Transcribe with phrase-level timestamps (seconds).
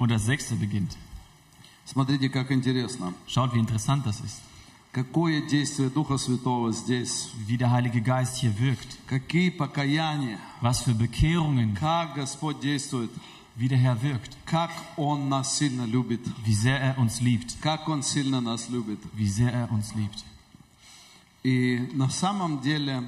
[0.00, 0.97] Und das sechste beginnt.
[1.85, 3.13] Смотрите, как интересно.
[3.27, 4.41] Schaut, wie interessant das ist.
[4.91, 7.31] Какое действие Духа Святого здесь.
[7.47, 8.97] Wie der Heilige Geist hier wirkt.
[9.07, 10.37] Какие покаяния.
[10.59, 11.75] Was für Bekehrungen.
[11.75, 13.11] Как Господь действует.
[13.55, 14.35] Wie der Herr wirkt.
[14.45, 16.21] Как Он нас сильно любит.
[16.45, 17.61] Wie sehr er uns liebt.
[17.61, 18.99] Как Он сильно нас любит.
[19.13, 20.23] Wie sehr er uns liebt.
[21.43, 23.03] И на самом деле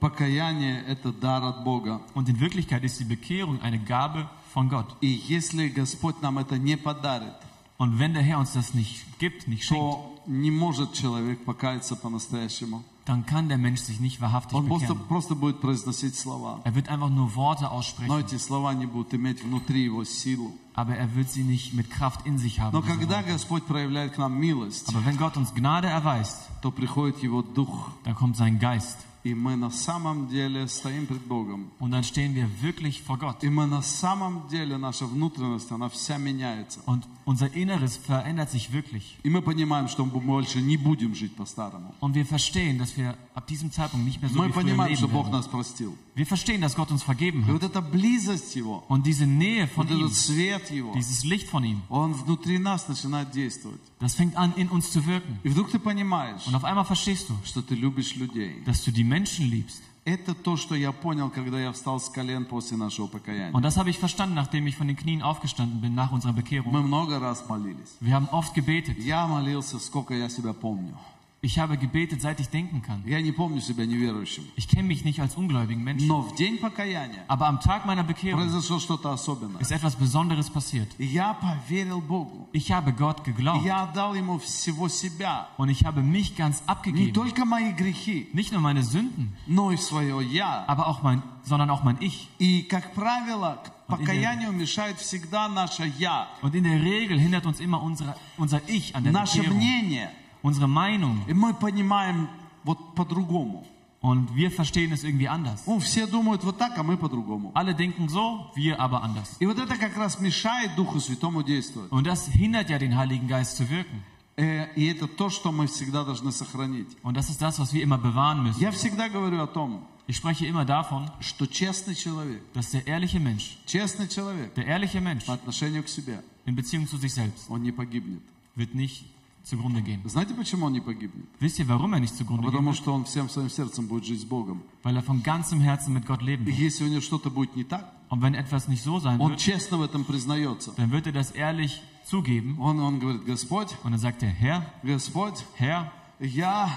[0.00, 2.00] покаяние – это дар от Бога.
[2.14, 4.87] Und in Wirklichkeit ist die Bekehrung eine Gabe von Gott.
[5.01, 7.33] И если Господь нам это не подарит,
[7.77, 11.95] Und wenn der Herr uns das nicht gibt, nicht schenkt, то не может человек покаяться
[11.95, 12.83] по-настоящему.
[13.05, 15.07] dann kann der Mensch sich nicht wahrhaftig Он просто, bekehren.
[15.07, 16.61] просто будет произносить слова.
[16.63, 20.53] Er wird einfach nur Worte Но aussprechen, эти слова не будут иметь внутри его силу.
[20.75, 22.71] aber er wird sie nicht mit Kraft in sich haben.
[22.73, 23.33] Но diese когда Worte.
[23.33, 27.89] Господь проявляет к нам милость, Aber wenn Gott uns Gnade erweist, то приходит Его Дух,
[28.03, 28.97] dann kommt sein Geist.
[29.25, 31.71] и мы на самом деле стоим пред Богом.
[31.79, 33.43] Und dann stehen wir wirklich vor Gott.
[33.43, 36.79] И мы на самом деле, наша внутренность, она вся меняется.
[36.87, 39.17] Und unser Inneres verändert sich wirklich.
[39.23, 41.93] И мы понимаем, что мы больше не будем жить по-старому.
[41.99, 44.95] Und wir verstehen, dass wir ab diesem Zeitpunkt nicht mehr so Мы wie früher понимаем,
[44.95, 45.33] что leben Бог werden.
[45.33, 45.95] нас простил.
[46.15, 47.53] Wir verstehen, dass Gott uns vergeben И hat.
[47.53, 51.47] вот эта близость Его, Und diese Nähe von вот ihm, этот свет Его, dieses Licht
[51.49, 53.79] von ihm, Он внутри нас начинает действовать.
[53.99, 55.39] das fängt an, in uns zu wirken.
[55.43, 58.61] И вдруг ты понимаешь, Und auf einmal verstehst du, что ты любишь людей.
[58.65, 59.81] dass du die Menschen liebst.
[60.03, 63.51] Это то, что я понял, когда я встал с колен после нашего покаяния.
[63.53, 66.71] Und das habe ich verstanden, nachdem ich von den Knien aufgestanden bin nach unserer Bekehrung.
[66.73, 67.97] Мы много раз молились.
[67.99, 68.97] Wir haben oft gebetet.
[68.97, 70.97] Я молился, сколько я себя помню.
[71.43, 73.01] Ich habe gebetet, seit ich denken kann.
[73.03, 74.43] Я не помню себя неверующим.
[74.55, 76.07] Ich kenne mich nicht als ungläubigen Menschen.
[76.07, 79.59] Но в день покаяния Aber am Tag meiner Bekehrung произошло что-то особенное.
[79.59, 80.87] ist etwas Besonderes passiert.
[80.99, 82.47] И я поверил Богу.
[82.53, 85.47] Ich habe Gott И geglaubt я отдал Ему всего себя.
[85.57, 87.13] und ich habe mich ganz Не abgegeben.
[87.13, 90.63] только мои грехи, Nicht nur meine Sünden, но и свое «я».
[90.67, 92.29] aber auch mein, sondern auch mein Ich.
[92.37, 97.59] И, как правило, к покаянию мешает всегда наше «я», Und in der Regel hindert uns
[97.59, 100.11] immer unsere, unser Ich an der наше Bekehrung, мнение.
[100.45, 101.23] unsere Meinung.
[101.27, 102.29] И мы понимаем
[102.63, 103.65] вот по-другому.
[104.03, 105.61] Und wir verstehen es irgendwie anders.
[105.67, 107.51] Ну, все думают вот так, а мы по-другому.
[107.53, 109.37] Alle denken so, wir aber anders.
[109.39, 111.91] И вот это как раз мешает Духу Святому действовать.
[111.91, 114.01] Und das hindert ja den Heiligen Geist zu wirken.
[114.37, 116.87] Э, И это то, что мы всегда должны сохранить.
[117.03, 118.59] Und das ist das, was wir immer bewahren müssen.
[118.59, 123.19] Я всегда говорю о том, Ich spreche immer davon, что честный человек, dass der ehrliche
[123.19, 127.45] Mensch, честный человек der ehrliche Mensch по отношению к себе, in Beziehung zu sich selbst,
[127.49, 128.23] он не погибнет.
[128.55, 129.05] wird nicht
[129.48, 130.00] zugrunde gehen.
[130.08, 131.24] Знаете, почему он не погибнет?
[131.40, 132.76] Wisst ihr, warum er nicht zugrunde gehen Потому wird?
[132.76, 134.62] что он всем своим сердцем будет жить с Богом.
[134.82, 136.58] Weil er von ganzem Herzen mit Gott leben И wird.
[136.58, 139.38] если у него что-то будет не так, Und wenn etwas nicht so sein он wird,
[139.40, 140.72] честно в этом признается.
[140.76, 142.58] dann wird er das ehrlich zugeben.
[142.60, 145.90] Он, он говорит, Господь, Und dann sagt er, Herr, Господь, Herr,
[146.20, 146.68] я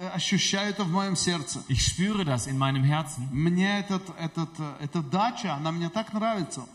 [0.00, 1.62] э, ощущаю это в моем сердце.
[1.68, 3.28] ich spüre das in meinem Herzen.
[3.32, 6.66] Мне этот, этот, э, эта дача, она мне так нравится.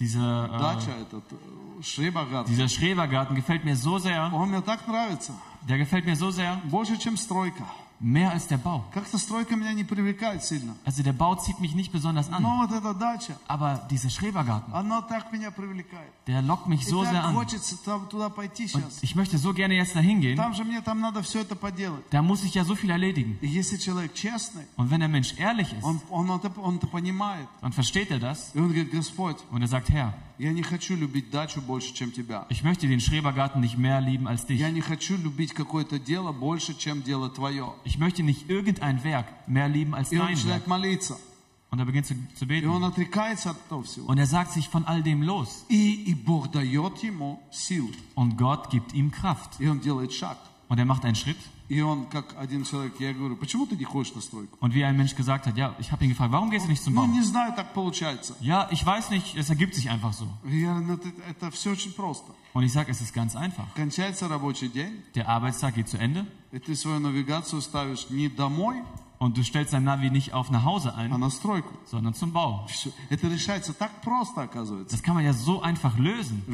[0.00, 0.58] Diese, äh,
[2.48, 4.30] dieser Schrebergarten gefällt mir so sehr.
[5.68, 6.60] Der gefällt mir so sehr.
[7.97, 7.97] Больше, чем стройка.
[7.99, 8.83] Mehr als der Bau.
[8.93, 10.75] Как-то стройка меня не привлекает сильно.
[10.83, 12.67] Also der Bau zieht mich nicht besonders Но an.
[12.67, 16.11] вот эта дача, Aber dieser Schrebergarten, она так меня привлекает.
[16.27, 17.33] der lockt mich И so sehr так an.
[17.35, 18.99] хочется там, туда пойти Und сейчас.
[19.03, 20.35] ich möchte so gerne jetzt dahin gehen.
[20.35, 22.03] Там же мне там надо все это поделать.
[22.11, 23.37] Da muss ich ja so viel erledigen.
[23.41, 26.87] И если человек честный, Und wenn der Mensch ehrlich ist, он, он, это, он это
[26.87, 27.47] понимает.
[27.61, 28.51] dann versteht er das.
[28.53, 30.13] И он говорит, Господь, Und er sagt, Herr,
[32.48, 34.60] Ich möchte den Schrebergarten nicht mehr lieben als dich.
[37.84, 40.62] Ich möchte nicht irgendein Werk mehr lieben als dein Werk.
[41.70, 42.68] Und er beginnt zu, zu beten.
[42.68, 45.66] Und er sagt sich von all dem los.
[48.14, 49.60] Und Gott gibt ihm Kraft.
[50.68, 51.36] Und er macht einen Schritt.
[54.60, 56.82] Und wie ein Mensch gesagt hat, ja, ich habe ihn gefragt, warum gehst du nicht
[56.82, 57.02] zum Bau?
[58.40, 60.26] Ja, ich weiß nicht, es ergibt sich einfach so.
[62.54, 63.66] Und ich sage, es ist ganz einfach.
[65.14, 66.26] Der Arbeitstag geht zu Ende.
[69.20, 71.10] Und du stellst dein Navi nicht auf nach Hause ein,
[71.86, 72.66] sondern zum Bau.
[74.88, 76.44] Das kann man ja so einfach lösen.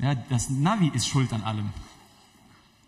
[0.00, 1.68] Ja, das Navi ist schuld an allem.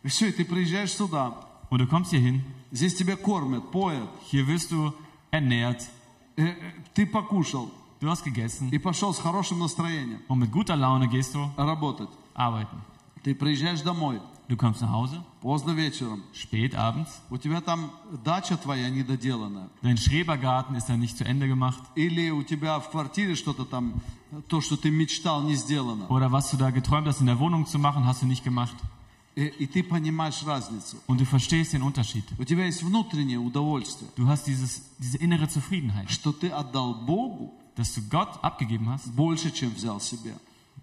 [0.03, 4.09] И все, и ты приезжаешь сюда, Und du kommst hier hin, здесь тебя кормят, поят,
[4.31, 4.93] hier wirst du
[5.31, 5.89] ernährt,
[6.37, 6.55] э, э,
[6.93, 11.33] ты покушал du hast gegessen и пошел с хорошим настроением und mit guter Laune gehst
[11.35, 12.09] du работать.
[12.35, 12.77] arbeiten.
[13.23, 17.91] Ты приезжаешь домой Du kommst nach Hause, поздно вечером, spät abends, у тебя там
[18.23, 22.89] дача твоя недоделанная, dein Schrebergarten ist dann nicht zu Ende gemacht или у тебя в
[22.89, 23.95] квартире что-то там,
[24.47, 26.07] то, что ты мечтал, не сделано.
[26.07, 28.75] oder was du da geträumt hast in der Wohnung zu machen, hast du nicht gemacht.
[29.35, 30.97] И, и ты понимаешь разницу.
[31.07, 32.23] Und du verstehst den Unterschied.
[32.39, 37.53] У тебя есть внутреннее удовольствие, Du hast dieses, diese innere Zufriedenheit, что ты отдал Богу
[37.75, 40.33] dass du Gott abgegeben hast, больше, чем взял себе.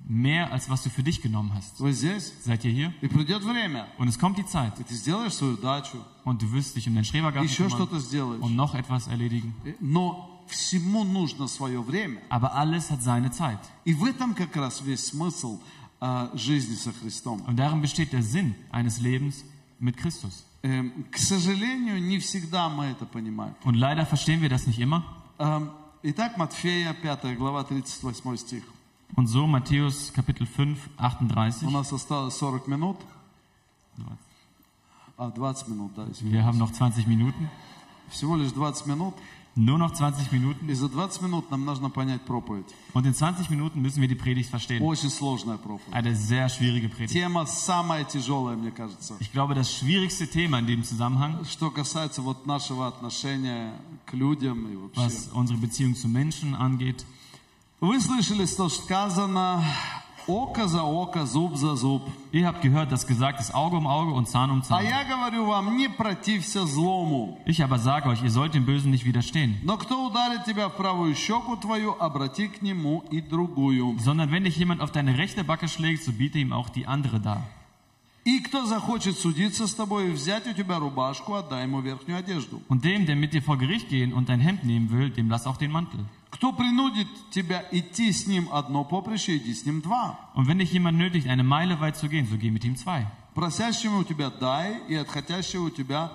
[0.06, 1.80] mehr als was du für dich genommen hast.
[1.80, 2.32] Вы здесь?
[2.44, 2.94] Seid ihr hier?
[3.00, 6.52] И придет время, Und es kommt die Zeit и ты сделаешь свою дачу, und du
[6.52, 8.40] wirst dich um den Schrebergarten еще kümmern что-то сделаешь.
[8.40, 9.52] und noch etwas erledigen.
[9.80, 12.20] Но всему нужно свое время.
[12.28, 13.58] Aber alles hat seine Zeit.
[13.84, 15.58] И в этом как раз весь смысл
[16.00, 17.42] а, жизни со Христом.
[17.46, 19.44] Und darin besteht der Sinn eines Lebens
[19.78, 20.44] mit Christus.
[20.62, 23.54] Эм, к сожалению, не всегда мы это понимаем.
[23.64, 25.04] Und leider verstehen wir das nicht immer.
[25.38, 25.70] Эм,
[26.06, 28.62] Итак, Матфея, 5 глава, 38 стих.
[29.16, 31.66] Und so Matthäus Kapitel 5, 38.
[31.66, 32.98] У нас осталось 40 минут.
[35.16, 36.36] А, 20 минут, да, извините.
[36.36, 37.48] Wir haben noch 20 Minuten.
[38.10, 39.14] Всего лишь 20 минут.
[39.58, 40.68] Nur noch 20 Minuten.
[40.68, 42.66] И за 20 минут нам нужно понять проповедь.
[42.92, 44.82] Und in 20 Minuten müssen wir die Predigt verstehen.
[44.82, 45.94] Очень сложная проповедь.
[45.94, 47.12] Eine sehr schwierige Predigt.
[47.12, 49.14] Тема самая тяжелая, мне кажется.
[49.20, 53.74] Ich glaube, das schwierigste Thema in dem Zusammenhang, Что касается вот нашего отношения
[54.06, 55.00] к людям и вообще.
[55.00, 57.04] was unsere Beziehung zu Menschen angeht.
[57.80, 59.62] Вы слышали, что сказано
[60.28, 62.02] око за око, зуб за зуб.
[62.32, 64.84] Ihr habt gehört, dass gesagt ist Auge um Auge und Zahn um А Zahn.
[64.84, 67.38] я говорю вам, не протився злому.
[67.44, 69.56] Ich aber sage euch, ihr sollt dem Bösen nicht widerstehen.
[69.62, 73.98] Но кто ударит тебя в правую щеку твою, обрати к нему и другую.
[73.98, 77.20] Sondern wenn dich jemand auf deine rechte Backe schlägt, so biete ihm auch die andere
[77.20, 77.42] dar.
[78.24, 82.62] И кто захочет судиться с тобой и взять у тебя рубашку, отдай ему верхнюю одежду.
[82.70, 85.46] Und dem, der mit dir vor Gericht gehen und dein Hemd nehmen will, dem lass
[85.46, 86.00] auch den Mantel.
[86.30, 90.18] Кто принудит тебя идти с ним одно поприще, иди с ним два.
[90.34, 93.06] Und wenn dich jemand nötigt, eine Meile weit zu gehen, so geh mit ihm zwei.
[93.34, 96.12] Просящему у тебя дай, и от хотящего у тебя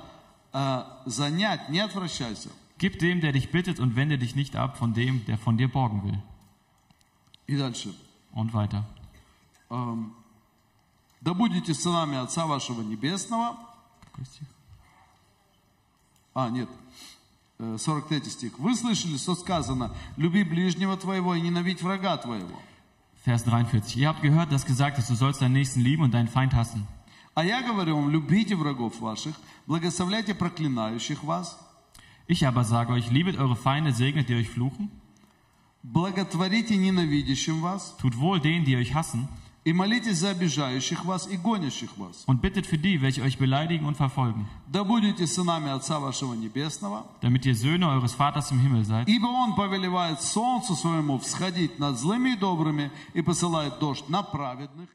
[0.53, 2.49] э, занять, не отвращайся.
[2.77, 5.67] Gib dem, der dich bittet, und wende dich nicht ab von dem, der von dir
[5.67, 6.21] borgen will.
[7.47, 7.95] И дальше.
[8.33, 8.85] Und weiter.
[9.69, 10.13] Эм,
[11.21, 13.57] да будете сынами Отца вашего Небесного.
[16.33, 16.69] А, нет.
[17.59, 18.59] Э, 43 стих.
[18.59, 22.59] Вы слышали, что сказано, люби ближнего твоего и ненавидь врага твоего.
[23.25, 23.97] Vers 43.
[23.97, 26.87] Ihr habt gehört, dass gesagt ist, du sollst deinen Nächsten lieben und deinen Feind hassen.
[27.35, 29.35] А я говорю вам, любите врагов ваших,
[29.67, 31.57] благословляйте проклинающих вас,
[32.27, 34.89] Ich aber sage euch, liebet eure Feinde, segnet die euch fluchen,
[35.83, 39.27] благотворите ненавидящим вас, tut wohl denen, die euch hassen,
[39.64, 42.24] И молитесь за обижающих вас и гонящих вас.
[42.26, 47.04] und bittet für die, welche euch beleidigen und verfolgen, Да будете сынами Отца вашего Небесного,
[47.22, 49.08] damit ihr Söhne eures Vaters im Himmel seid.
[49.08, 54.90] ибо Он повелевает солнцу своему всходить над злыми и добрыми и посылает дождь на праведных.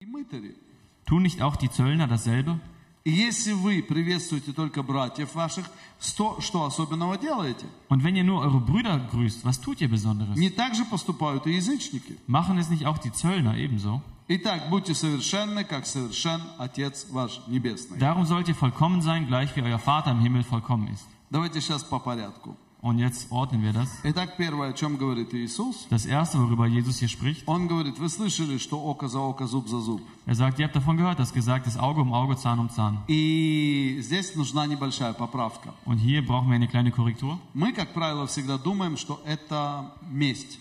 [0.00, 0.71] И мытари.
[1.11, 2.59] Tun nicht auch die Zöllner dasselbe?
[3.03, 5.65] И если вы приветствуете только братьев ваших,
[5.97, 7.65] что, что особенного делаете?
[7.87, 10.35] Und wenn ihr nur eure Brüder grüßt, was tut ihr Besonderes?
[10.35, 12.17] Не так же поступают и язычники.
[12.27, 14.01] Machen es nicht auch die Zöllner ebenso?
[14.27, 17.97] Итак, будьте совершенны, как совершен Отец ваш Небесный.
[17.97, 21.07] Darum sollt ihr vollkommen sein, gleich wie euer Vater im Himmel vollkommen ist.
[21.29, 22.57] Давайте сейчас по порядку.
[22.81, 23.89] Und jetzt ordnen wir das.
[24.03, 25.87] Итак, первое, о чем говорит Иисус.
[25.89, 29.67] Das erste, worüber Jesus hier spricht, Он говорит, вы слышали, что око за око, зуб
[29.67, 30.01] за зуб.
[30.27, 32.99] er sagt, ihr habt davon gehört, dass gesagt ist Auge um Auge, Zahn um Zahn.
[33.07, 35.73] И здесь нужна небольшая поправка.
[35.85, 37.39] Und hier brauchen wir eine kleine Korrektur.
[37.55, 40.59] Мы, как правило, всегда думаем, что это месть.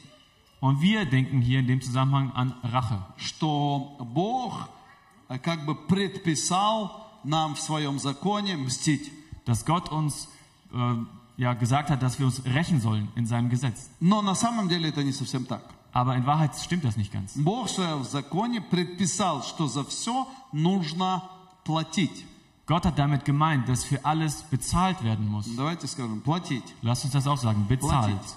[0.61, 3.05] Und wir denken hier in dem Zusammenhang an Rache.
[3.19, 4.71] Что Бог
[5.29, 9.13] э, как бы предписал нам в своем законе мстить.
[9.45, 10.29] Dass Gott uns
[10.73, 10.97] äh,
[11.41, 13.91] ja, gesagt hat, dass wir uns rächen sollen in seinem Gesetz.
[14.01, 15.63] Но на самом деле это не совсем так.
[15.93, 17.35] Aber in Wahrheit stimmt das nicht ganz.
[17.37, 21.23] Бог в своем законе предписал, что за все нужно
[21.65, 22.25] платить.
[22.67, 25.47] Gott hat damit gemeint, dass für alles bezahlt werden muss.
[25.57, 26.65] Давайте скажем, платить.
[26.83, 28.11] Lasst uns das auch sagen, bezahlt.
[28.17, 28.35] Платить.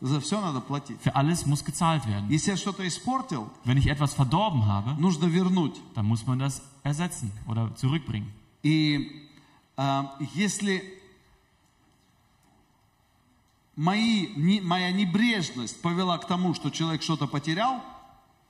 [0.00, 0.96] За все надо платить.
[1.02, 2.30] Für alles muss gezahlt werden.
[2.30, 5.76] Если я что-то испортил, Wenn ich etwas verdorben habe, нужно вернуть.
[5.94, 8.32] dann muss man das ersetzen oder zurückbringen.
[8.62, 9.28] И
[9.76, 10.82] э, если
[13.75, 17.81] Мои, не- моя небрежность повела к тому, что человек что-то потерял,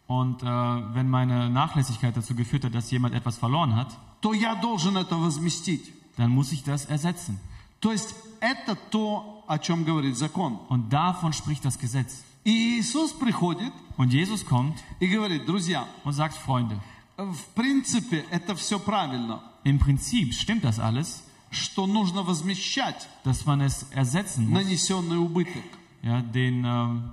[0.05, 0.45] Und äh,
[0.93, 3.87] wenn meine Nachlässigkeit dazu geführt hat, dass jemand etwas verloren hat,
[4.21, 5.91] то я должен это возместить.
[6.17, 7.39] dann muss ich das ersetzen.
[7.79, 10.59] То есть это то, о чем говорит закон.
[10.69, 12.23] Und davon spricht das Gesetz.
[12.43, 16.77] И Иисус приходит Und Jesus kommt и говорит, друзья, und sagt, Freunde,
[17.17, 21.23] в принципе это все правильно, im Prinzip stimmt das alles,
[21.53, 25.63] что нужно возмещать dass man es ersetzen muss, нанесенный убыток.
[26.01, 27.11] ja, den ähm,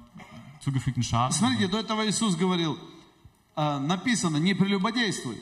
[0.61, 1.33] zugefügten Schaden.
[1.33, 2.77] Смотрите, до этого Иисус говорил,
[3.57, 5.37] э, написано, не прелюбодействуй.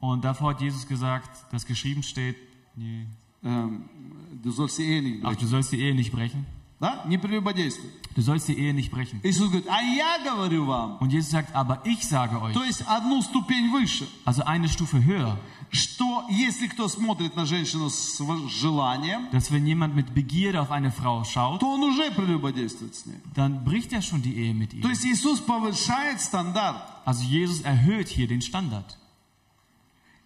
[0.00, 2.36] Und davor hat Jesus gesagt, dass geschrieben steht,
[2.76, 3.06] nee,
[3.42, 3.88] Эм,
[4.42, 5.40] Du sollst die Ehe nicht ach, brechen.
[5.40, 6.44] du sollst die Ehe nicht brechen.
[6.79, 7.03] Да?
[7.05, 7.89] Не прелюбодействуй.
[8.15, 9.19] Du sollst die Ehe nicht brechen.
[9.23, 10.97] Иисус говорит, а я говорю вам.
[10.99, 14.07] Und Jesus sagt, aber ich sage euch, То есть одну ступень выше.
[14.25, 15.37] also eine Stufe höher,
[15.73, 20.69] Что если кто смотрит на женщину с в- желанием, dass wenn jemand mit Begierde auf
[20.71, 23.15] eine Frau schaut, то он уже прелюбодействует с ней.
[23.35, 24.89] dann bricht er schon die Ehe mit То ihr.
[24.89, 26.81] есть Иисус повышает стандарт.
[27.05, 28.97] Also Jesus erhöht hier den Standard.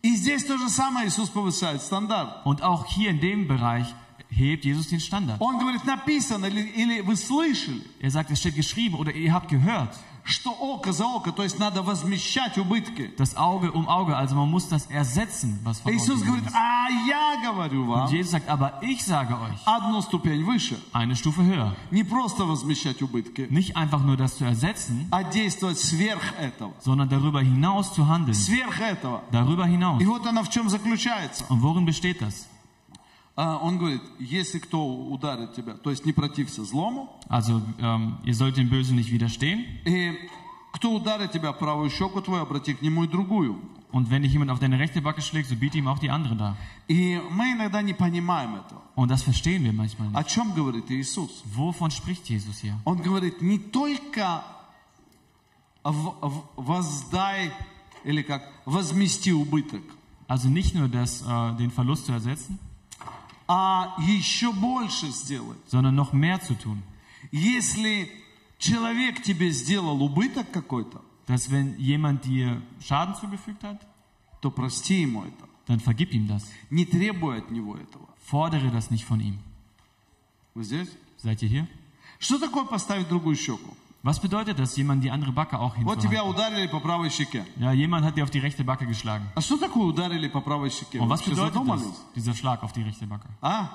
[0.01, 2.45] И здесь то же самое Иисус повышает стандарт.
[2.45, 3.93] Und auch hier in dem Bereich
[4.29, 5.38] hebt Jesus den Standard.
[5.39, 9.50] Он говорит, написано, или, или вы слышали, Er sagt, es steht geschrieben oder ihr habt
[9.50, 9.95] gehört,
[10.27, 13.13] что око за око, то есть надо возмещать убытки.
[13.15, 16.55] das Auge um Auge, also man muss das ersetzen, was verloren Иисус gegangen говорит, ist.
[16.55, 20.77] а я говорю Und вам, Jesus sagt, aber ich sage euch, одну ступень выше.
[20.93, 21.75] eine Stufe höher.
[21.91, 26.74] Не просто возмещать убытки, Nicht einfach nur das zu ersetzen, а действовать сверх этого.
[26.84, 28.34] sondern darüber hinaus zu handeln.
[28.34, 29.22] Сверх этого.
[29.31, 30.01] Darüber hinaus.
[30.01, 31.45] И вот она в чем заключается.
[31.50, 32.48] Und worin besteht das?
[33.38, 38.34] А, Он говорит, если кто ударит тебя, то есть не протився злому, Also, ähm, ihr
[38.34, 39.65] sollt dem Bösen nicht widerstehen.
[39.86, 40.13] и
[40.72, 43.60] кто ударит тебя в правую щеку твою, обрати к нему и другую.
[43.91, 46.36] Und wenn dich jemand auf deine rechte Backe schlägt, so biete ihm auch die andere
[46.36, 46.57] da.
[46.89, 48.81] И мы иногда не понимаем этого.
[48.95, 50.17] Und das verstehen wir manchmal nicht.
[50.17, 51.43] О чем говорит Иисус?
[51.45, 52.77] Wovon spricht Jesus hier?
[52.86, 54.43] Он говорит, не только
[55.84, 57.51] в- в- воздай,
[58.03, 59.84] или как, возмести убыток,
[60.27, 62.60] Also nicht nur das, äh, den Verlust zu ersetzen,
[63.52, 65.57] А еще больше сделай.
[65.66, 66.80] sondern noch mehr zu tun.
[67.33, 68.09] Если
[68.59, 73.80] человек тебе сделал убыток какой-то, Dass wenn jemand dir Schaden zugefügt hat,
[74.40, 75.49] то прости ему это.
[75.66, 76.45] dann vergib ihm das.
[76.71, 78.07] Не требуй от него этого.
[78.25, 79.38] Fordere das nicht von ihm.
[80.54, 80.88] Вы здесь?
[81.19, 81.69] Seid ihr hier?
[82.21, 83.76] Что такое поставить другую щеку?
[84.03, 86.29] Was bedeutet das, jemand die andere Backe auch Вот тебя hinzuhalten?
[86.29, 87.43] ударили по правой щеке.
[87.57, 89.25] Ja, jemand hat dir auf die rechte Backe geschlagen.
[89.36, 91.00] А что такое ударили по правой щеке?
[91.00, 91.98] Und Вы was вообще bedeutet das, задумались?
[92.15, 93.27] dieser Schlag auf die rechte Backe?
[93.41, 93.69] А?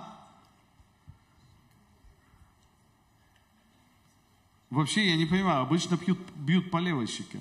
[4.70, 7.40] Вообще, я не понимаю, обычно бьют, бьют по левой щеке.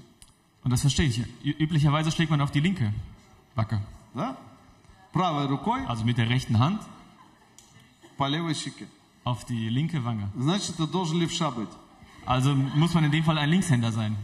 [0.64, 1.20] Und das verstehe ich.
[1.44, 2.92] Ü- Üblicherweise schlägt man auf die linke
[3.56, 3.80] Backe.
[4.16, 4.36] Да?
[5.14, 6.82] Правой рукой Also mit der rechten Hand
[8.18, 8.88] по левой щеке.
[9.26, 10.28] auf die linke Wange.
[10.36, 11.70] Значит, это должен левша быть.
[12.26, 14.16] Also muss man in dem Fall ein Linkshänder sein.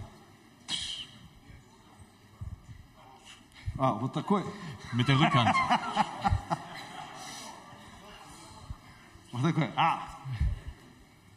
[3.77, 4.44] А, вот такой.
[4.94, 5.53] Mit der Rückhand.
[9.32, 9.70] Вот такой.
[9.75, 10.01] А,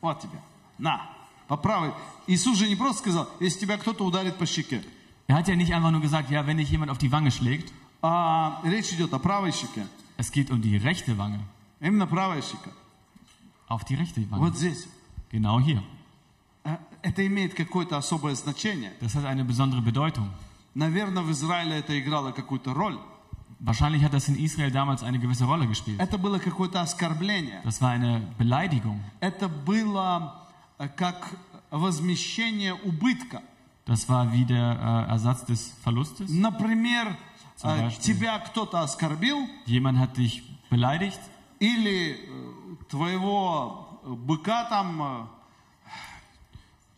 [0.00, 0.38] вот тебе.
[0.78, 1.10] На,
[1.48, 1.92] по правой.
[2.28, 4.84] Иисус же не просто сказал, если тебя кто-то ударит по щеке.
[5.26, 7.72] Er hat ja nicht einfach nur gesagt, ja, wenn dich jemand auf die Wange schlägt.
[8.00, 9.86] А, речь идет о правой щеке.
[10.16, 11.40] Es geht um die rechte Wange.
[11.80, 12.70] Именно правая щека.
[13.68, 14.40] Auf die rechte Wange.
[14.40, 14.86] Вот здесь.
[15.30, 15.82] Genau hier.
[16.63, 18.93] А, Это имеет какое-то особое значение.
[19.01, 20.29] Das hat eine besondere Bedeutung.
[20.73, 22.97] Наверное, в Израиле это играло какую-то роль.
[23.59, 25.99] Wahrscheinlich hat das in Israel damals eine gewisse Rolle gespielt.
[25.99, 27.61] Это было какое-то оскорбление.
[27.63, 28.99] Das war eine Beleidigung.
[29.19, 30.47] Это было
[30.79, 31.37] э, как
[31.71, 33.41] возмещение убытка.
[33.85, 36.29] Das war wie der äh, Ersatz des Verlustes.
[36.29, 37.17] Например,
[37.63, 41.19] э, тебя кто-то оскорбил, Jemand hat dich beleidigt
[41.59, 45.25] или э, твоего э, быка там э,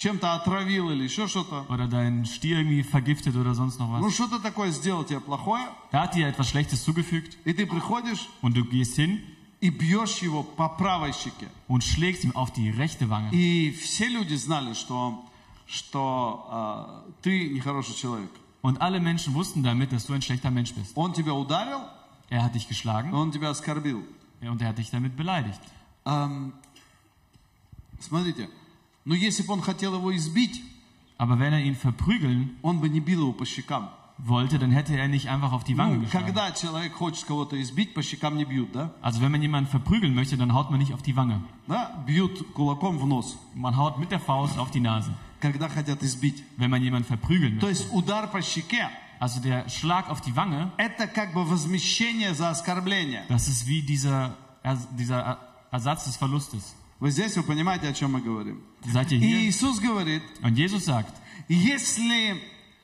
[0.04, 1.66] чем-то отравил или еще что-то.
[1.68, 4.14] oder deinen Stier irgendwie vergiftet oder sonst noch Ну, was.
[4.14, 8.56] что-то такое сделал тебе плохое, Er hat dir etwas Schlechtes zugefügt и ты приходишь und
[8.56, 9.20] du gehst hin
[9.60, 11.48] и бьешь его по правой щеке.
[11.68, 13.30] und schlägst ihm auf die rechte Wange.
[13.32, 15.22] И все люди знали, что,
[15.66, 18.30] что э, ты нехороший человек.
[18.62, 20.92] Und alle Menschen wussten damit, dass du ein schlechter Mensch bist.
[20.96, 21.80] Он тебя ударил,
[22.30, 24.02] Er hat dich geschlagen он тебя оскорбил.
[24.40, 25.60] und er hat dich damit beleidigt.
[26.04, 26.54] Ам,
[28.00, 28.48] смотрите,
[29.04, 30.62] но если бы он хотел его избить,
[31.18, 33.90] Aber wenn er ihn verprügeln он бы не бил его по щекам.
[34.18, 36.26] wollte, dann hätte er nicht einfach auf die Wange Ну, geschlagen.
[36.26, 38.92] когда человек хочет кого-то избить, по щекам не бьют, да?
[39.02, 41.40] Also wenn man jemanden verprügeln möchte, dann haut man nicht auf die Wange.
[41.66, 42.02] Да?
[42.06, 46.42] Бьют кулаком в нос, Man haut mit der Faust auf die Nase, когда хотят избить.
[46.58, 47.84] wenn man jemanden verprügeln То möchte.
[47.84, 48.88] есть удар по щеке
[49.20, 53.24] Also der Schlag auf die Wange, – это как бы возмещение за оскорбление.
[53.28, 55.38] das ist wie dieser, Ers- dieser Er-
[55.70, 56.74] Ersatz des Verlustes.
[57.05, 58.63] Вы здесь, вы понимаете, о чем мы говорим.
[58.83, 59.47] Ihr И?
[59.47, 61.13] Иисус говорит, Und Jesus sagt,
[61.47, 62.41] если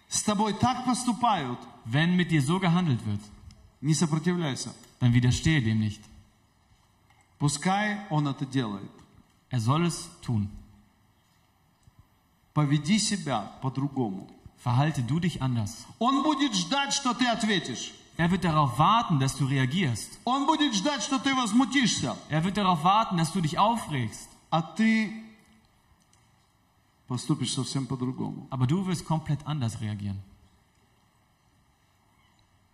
[0.10, 3.20] с тобой так поступают, wenn mit dir so gehandelt wird,
[3.82, 4.76] не сопротивляйся.
[5.00, 6.02] dann widerstehe dem nicht.
[7.40, 8.92] Пускай он это делает.
[9.50, 10.48] Er soll es tun.
[12.54, 14.30] Поведи себя по-другому.
[14.64, 15.88] Verhalte du dich anders.
[15.98, 17.92] Он будет ждать, что ты ответишь.
[18.21, 20.19] Er wird darauf warten, dass du reagierst.
[20.25, 22.17] Он будет ждать, что ты возмутишься.
[22.31, 24.29] Er wird darauf warten, dass du dich aufregst.
[24.51, 25.13] А ты
[27.09, 28.47] поступишь совсем по-другому.
[28.51, 30.23] Aber du wirst komplett anders reagieren.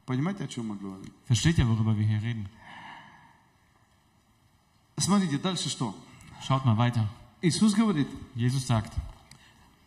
[0.07, 1.13] Понимаете, о чем мы говорим?
[1.27, 2.49] Versteht ihr, worüber wir hier reden?
[4.97, 5.95] Смотрите, дальше что?
[6.43, 7.09] Schaut mal weiter.
[7.41, 9.16] Иисус говорит, Jesus sagt, и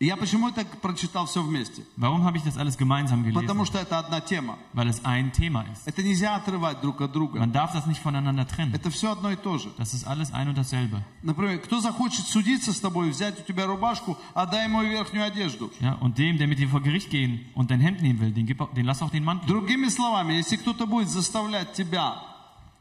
[0.05, 1.83] Я почему это прочитал все вместе?
[1.97, 3.65] warum habe ich das alles gemeinsam Потому gelesen?
[3.65, 4.57] что это одна тема.
[4.73, 5.81] Weil es ein Thema ist.
[5.85, 7.39] Это нельзя отрывать друг от друга.
[7.39, 8.73] Man darf das nicht voneinander trennen.
[8.73, 9.71] Это все одно и то же.
[9.77, 11.03] Das ist alles ein und dasselbe.
[11.23, 15.71] Например, кто захочет судиться с тобой, взять у тебя рубашку, отдай ему верхнюю одежду.
[15.79, 18.45] Ja, und dem, der mit dir vor Gericht gehen und dein Hemd nehmen will, den,
[18.45, 19.47] gib, den lass auch den Mantel.
[19.47, 22.30] Другими словами, если кто-то будет заставлять тебя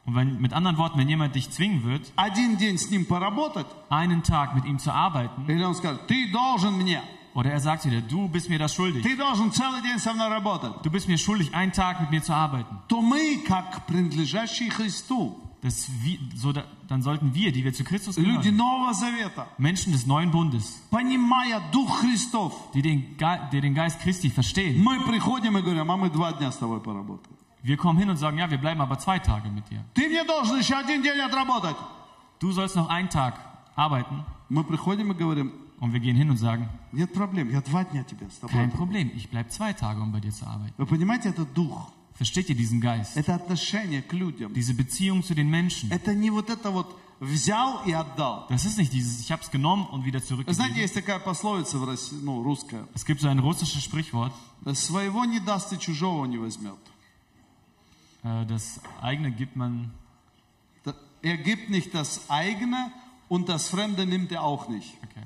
[0.06, 3.66] Und wenn, mit anderen Worten, wenn jemand dich zwingen wird, один день с ним поработать,
[3.90, 7.02] einen Tag mit ihm zu arbeiten, или он скажет, ты должен мне,
[7.34, 10.30] oder er sagt dir, du bist mir das schuldig, ты должен целый день со мной
[10.30, 14.70] работать, du bist mir schuldig, einen Tag mit mir zu arbeiten, то мы, как принадлежащие
[14.70, 18.94] Христу, das, wie, so, da, dann sollten wir, die wir zu Christus люди gehören, Нового
[18.94, 24.30] Завета, Menschen des neuen Bundes, понимая Дух Христов, die den, Ge die den Geist Christi
[24.30, 24.86] verstehen,
[27.60, 27.76] мы приходим и говорим, а мы два дня с тобой поработаем.
[27.76, 29.84] wir kommen hin und sagen, ja, wir bleiben aber zwei Tage mit dir.
[29.94, 31.76] Ты мне должен еще один день отработать.
[32.40, 33.40] Du sollst noch einen Tag
[33.76, 37.84] arbeiten Мы приходим и говорим, und wir gehen hin und sagen, нет проблем, я два
[37.84, 38.54] дня тебя с тобой.
[38.54, 40.74] kein Problem, ich bleibe zwei Tage, um bei dir zu arbeiten.
[40.78, 43.18] Вы понимаете, это дух, Versteht ihr diesen Geist?
[43.18, 44.54] это отношение к людям.
[44.54, 45.92] Diese Beziehung zu den Menschen.
[45.92, 48.46] Это не вот это вот взял и отдал.
[48.50, 50.82] Das ist nicht dieses, ich habe es genommen und wieder Вы знаете, zurückgegeben.
[50.82, 52.88] есть такая пословица в России, ну, русская.
[52.94, 54.32] Es gibt so ein russisches Sprichwort,
[54.74, 56.78] Своего не даст и чужого не возьмет.
[58.24, 59.92] äh, das eigene gibt man,
[60.84, 62.92] Да, Er gibt nicht das eigene
[63.30, 64.96] und das Fremde nimmt er auch nicht.
[65.04, 65.26] okay.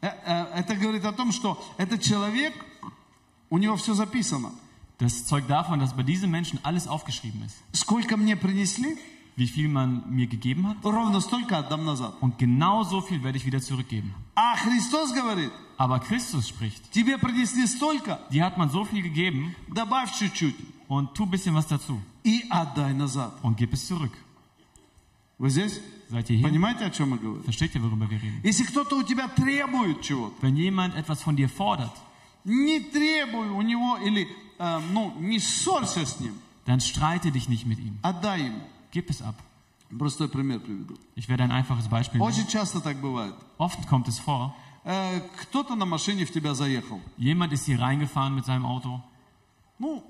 [0.00, 2.54] Э, э, Это говорит о том, что этот человек,
[3.50, 4.50] у него все записано.
[4.98, 7.56] Das zeugt davon, dass bei diesem Menschen alles aufgeschrieben ist.
[7.72, 8.96] Сколько мне принесли,
[9.36, 12.14] Wie viel man mir gegeben hat ровно столько отдам назад.
[12.20, 14.12] und genau so viel werde ich wieder zurückgeben.
[14.34, 19.54] А Христос говорит, Aber Christus spricht, тебе принесли столько, dir hat man so viel gegeben
[19.68, 20.56] добавь чуть-чуть
[20.92, 23.32] und tu ein bisschen was dazu и отдай назад.
[23.42, 24.12] und gib es zurück.
[25.38, 25.80] Вы здесь?
[26.10, 26.48] Seid ihr hier?
[26.48, 27.44] Понимаете, о чем мы говорим?
[27.44, 28.40] Versteht ihr, worüber wir reden?
[28.42, 31.92] Если кто-то у тебя требует чего-то, Wenn jemand etwas von dir fordert,
[32.44, 34.26] не требуй у него или
[34.58, 36.34] э, ну, не ссорься с ним,
[36.66, 37.98] dann streite dich nicht mit ihm.
[38.02, 38.60] отдай ему.
[38.92, 39.36] Gib es ab.
[39.96, 40.98] Простой пример приведу.
[41.14, 42.28] Ich werde ein einfaches Beispiel nennen.
[42.28, 43.34] Очень часто так бывает.
[43.58, 47.00] Oft kommt es vor, Э, кто-то на машине в тебя заехал.
[47.18, 49.02] jemand ist hier reingefahren mit seinem Auto.
[49.78, 50.02] Ну,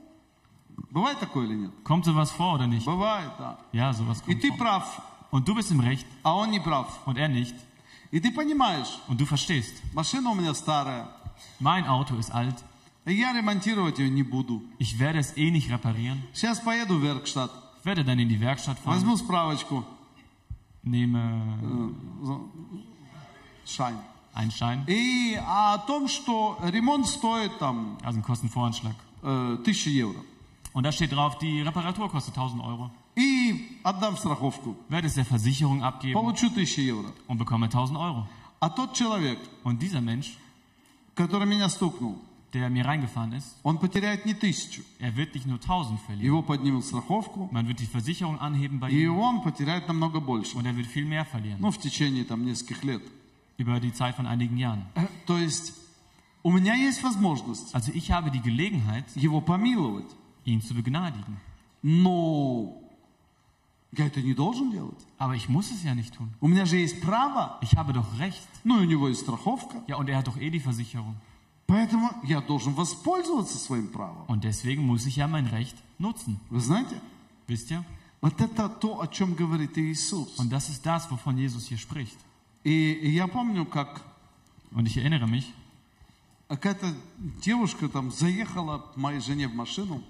[0.91, 1.71] бывает такое или нет?
[1.85, 2.85] Kommt sowas vor oder nicht?
[2.87, 3.59] Бывает, да.
[3.73, 4.59] Ja, sowas И kommt ты vor.
[4.59, 6.89] прав, Und du bist im Recht а он не прав.
[7.07, 7.55] und er nicht.
[8.11, 11.09] И ты понимаешь, Und du verstehst, машина у меня старая,
[11.61, 12.57] mein Auto ist alt.
[13.05, 14.63] и я ремонтировать ее не буду.
[14.79, 16.23] Ich werde es eh nicht reparieren.
[16.33, 19.85] Сейчас поеду в Веркштадт, Ich werde dann in die Werkstatt fahren, возьму справочку,
[20.83, 21.93] nehme
[23.67, 23.99] шайн.
[24.35, 28.95] einen Schein, И о том, что ремонт стоит там also einen Kostenvoranschlag.
[29.23, 30.21] э, 1000 евро.
[30.73, 32.91] Und da steht drauf, die Reparatur kostet 1000 Euro.
[33.17, 34.77] И отдам страховку.
[34.89, 37.13] Werde es der Versicherung abgeben Получу 1000 евро.
[37.27, 38.27] und bekomme 1000 Euro.
[38.61, 40.37] А тот человек, Und dieser Mensch,
[41.15, 42.17] который меня стукнул,
[42.53, 44.83] der mir reingefahren ist, он потеряет не тысячу.
[45.01, 46.25] er wird nicht nur 1000 verlieren.
[46.27, 50.57] Его поднимут страховку, Man wird die Versicherung anheben bei и ihm он потеряет намного больше.
[50.57, 51.59] und er wird viel mehr verlieren.
[51.61, 53.03] Ну, в течение там нескольких лет.
[53.57, 54.87] Über die Zeit von einigen Jahren.
[54.95, 55.73] Э, То есть
[56.45, 60.07] у меня есть возможность Also ich habe die Gelegenheit, его помиловать,
[60.45, 61.37] ihn zu begnadigen.
[61.83, 62.75] но
[63.93, 64.99] я это не должен делать.
[65.19, 66.29] Aber ich muss es ja nicht tun.
[66.41, 68.47] У меня же есть право, Ich habe doch Recht.
[68.65, 69.83] ну и у него есть страховка.
[69.87, 71.17] Ja, und er hat doch eh die Versicherung.
[71.67, 74.25] Поэтому я должен воспользоваться своим правом.
[74.29, 76.39] Und deswegen muss ich ja mein Recht nutzen.
[76.51, 77.01] Вы знаете,
[77.47, 77.85] Wisst ihr?
[78.21, 80.39] вот это то, о чем говорит Иисус.
[80.39, 82.17] Und das ist das, wovon Jesus hier spricht.
[82.65, 84.03] И, и я помню, как
[84.73, 85.53] Und ich erinnere mich,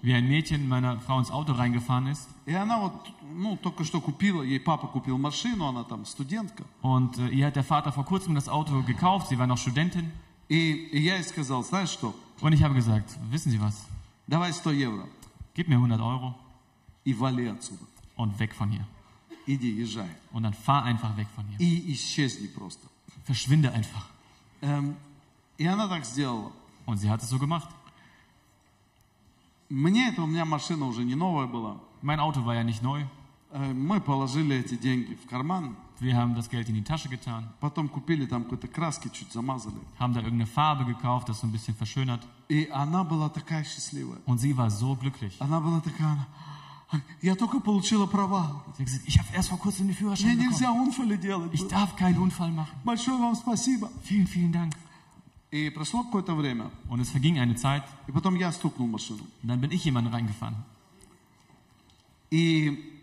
[0.01, 2.27] wie ein Mädchen meiner Frau ins Auto reingefahren ist.
[6.81, 10.11] Und äh, ihr hat der Vater vor kurzem das Auto gekauft, sie war noch Studentin.
[12.41, 13.85] Und ich habe gesagt, wissen Sie was?
[15.53, 16.35] Gib mir 100 Euro.
[18.15, 18.85] Und weg von hier.
[20.31, 21.57] Und dann fahr einfach weg von hier.
[23.23, 24.05] Verschwinde einfach.
[25.62, 26.52] Эм, и она так сделала.
[26.86, 27.68] Und sie hat es so gemacht.
[29.68, 31.76] Мне это, у меня машина уже не новая была.
[32.00, 33.02] Mein Auto war ja nicht neu.
[33.50, 37.48] Э, Мы положили эти деньги в карман, Wir haben das Geld in die Tasche getan,
[37.60, 39.74] потом купили там какой-то краски, чуть замазали.
[39.98, 42.22] haben da irgendeine Farbe gekauft, das so ein bisschen verschönert.
[42.48, 44.18] И она была такая счастливая.
[44.24, 45.34] Und sie war so glücklich.
[45.40, 46.26] Она была такая, она,
[46.90, 48.62] «А, я только получила права.
[48.76, 50.86] Sie hat gesagt, ich habe erst vor kurzem den Мне Führerschein нельзя bekommen.
[50.88, 51.52] унфали делать.
[51.52, 52.74] Ich darf keinen Unfall machen.
[52.84, 53.90] Большое вам спасибо.
[54.04, 54.74] Vielen, vielen Dank.
[55.52, 59.26] Und es verging eine Zeit, и потом я стукнул машину.
[59.42, 60.56] und dann bin ich jemanden reingefahren.
[62.30, 63.00] И,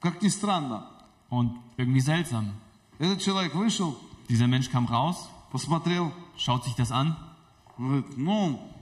[0.00, 0.86] как ни странно,
[1.30, 2.52] Und irgendwie seltsam.
[2.98, 3.96] Этот человек вышел,
[4.28, 7.16] Dieser Mensch kam raus, посмотрел, schaut sich das an
[7.78, 8.72] говорит, ну,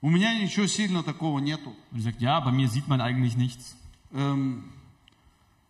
[0.00, 1.74] у меня ничего сильно такого нету.
[1.92, 3.76] und sagt, ja, bei mir sieht man eigentlich nichts.
[4.12, 4.70] Эм,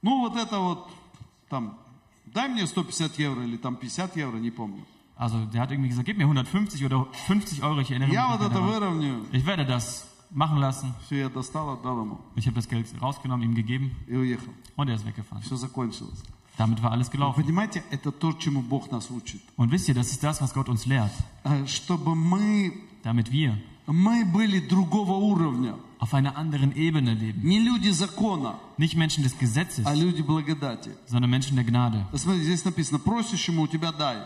[0.01, 0.91] ну, вот это вот,
[1.49, 1.79] там,
[2.27, 4.85] дай мне 150 евро или там 50 евро, не помню.
[5.17, 8.29] Also der hat irgendwie gesagt, gib mir 150 oder 50 Euro, ich erinnere mich Я
[8.29, 8.69] nicht вот mehr это daran.
[9.01, 9.25] выровняю.
[9.33, 10.95] Ich werde das machen lassen.
[11.07, 14.53] Все, я достал, отдал ему Ich habe das Geld rausgenommen, ihm gegeben и уехал.
[14.77, 15.43] und er ist weggefahren.
[15.43, 16.23] Все закончилось.
[16.59, 17.43] Damit war alles gelaufen.
[17.45, 19.41] Понимаете, это то, чему Бог нас учит.
[19.57, 21.11] Und wisst ihr, das ist das, was Gott uns lehrt.
[21.45, 22.73] Э, Чтобы мы,
[23.05, 25.75] Damit wir мы были другого уровня.
[25.99, 27.43] auf einer anderen Ebene leben.
[27.43, 30.91] Не люди закона, Nicht Menschen des Gesetzes, а люди благодати.
[31.07, 32.05] sondern Menschen der Gnade.
[32.11, 34.17] Вот Смотрите, здесь написано, просящему у тебя дай.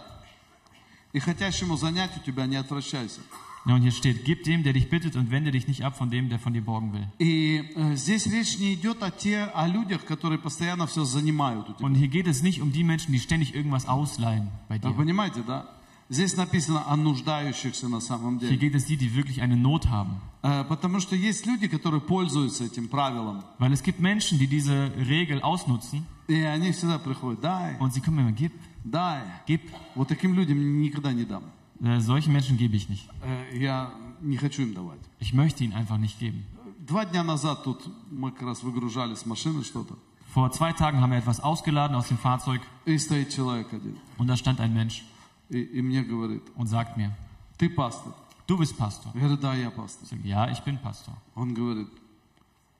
[1.12, 3.20] И хотящему занять у тебя не отвращайся.
[3.68, 6.08] Ja, und hier steht, gib dem, der dich bittet und wende dich nicht ab von
[6.08, 7.04] dem, der von dir borgen will.
[7.18, 11.72] И э, здесь речь не идет о, те, о людях, которые постоянно все занимают у
[11.72, 11.84] тебя.
[11.86, 14.94] Und hier geht es nicht um die Menschen, die ständig irgendwas ausleihen bei Вы dir.
[14.94, 15.66] понимаете, да?
[16.08, 18.58] Здесь написано о нуждающихся на самом Hier деле.
[18.58, 20.20] geht es die, die wirklich eine Not haben.
[20.42, 23.42] Э, Потому что есть люди, которые пользуются этим правилом.
[23.58, 28.00] Weil es gibt Menschen, die diese Regel ausnutzen И они всегда приходят, дай, und sie
[28.00, 28.52] kommen immer, gib,
[28.84, 29.22] дай.
[29.46, 29.60] gib.
[29.94, 31.44] Вот таким людям никогда не дам.
[31.80, 33.08] Äh, solchen Menschen gebe ich nicht.
[33.22, 35.00] Э, Я не хочу им давать.
[35.20, 36.44] Ich möchte ihnen einfach nicht geben.
[36.86, 39.96] Два дня назад тут мы как раз выгружали с машины что-то.
[40.34, 43.96] Vor zwei Tagen haben wir etwas ausgeladen aus dem Fahrzeug И стоит человек один.
[44.18, 45.02] und da stand ein Mensch
[45.48, 47.12] И, и мне говорит, und sagt mir,
[47.58, 48.14] ты пастор?
[48.46, 49.10] du bist Pastor.
[49.14, 50.04] Я говорю, да, я пастор.
[50.04, 51.14] Ich sage, ja, ich bin Pastor.
[51.34, 51.88] Он говорит,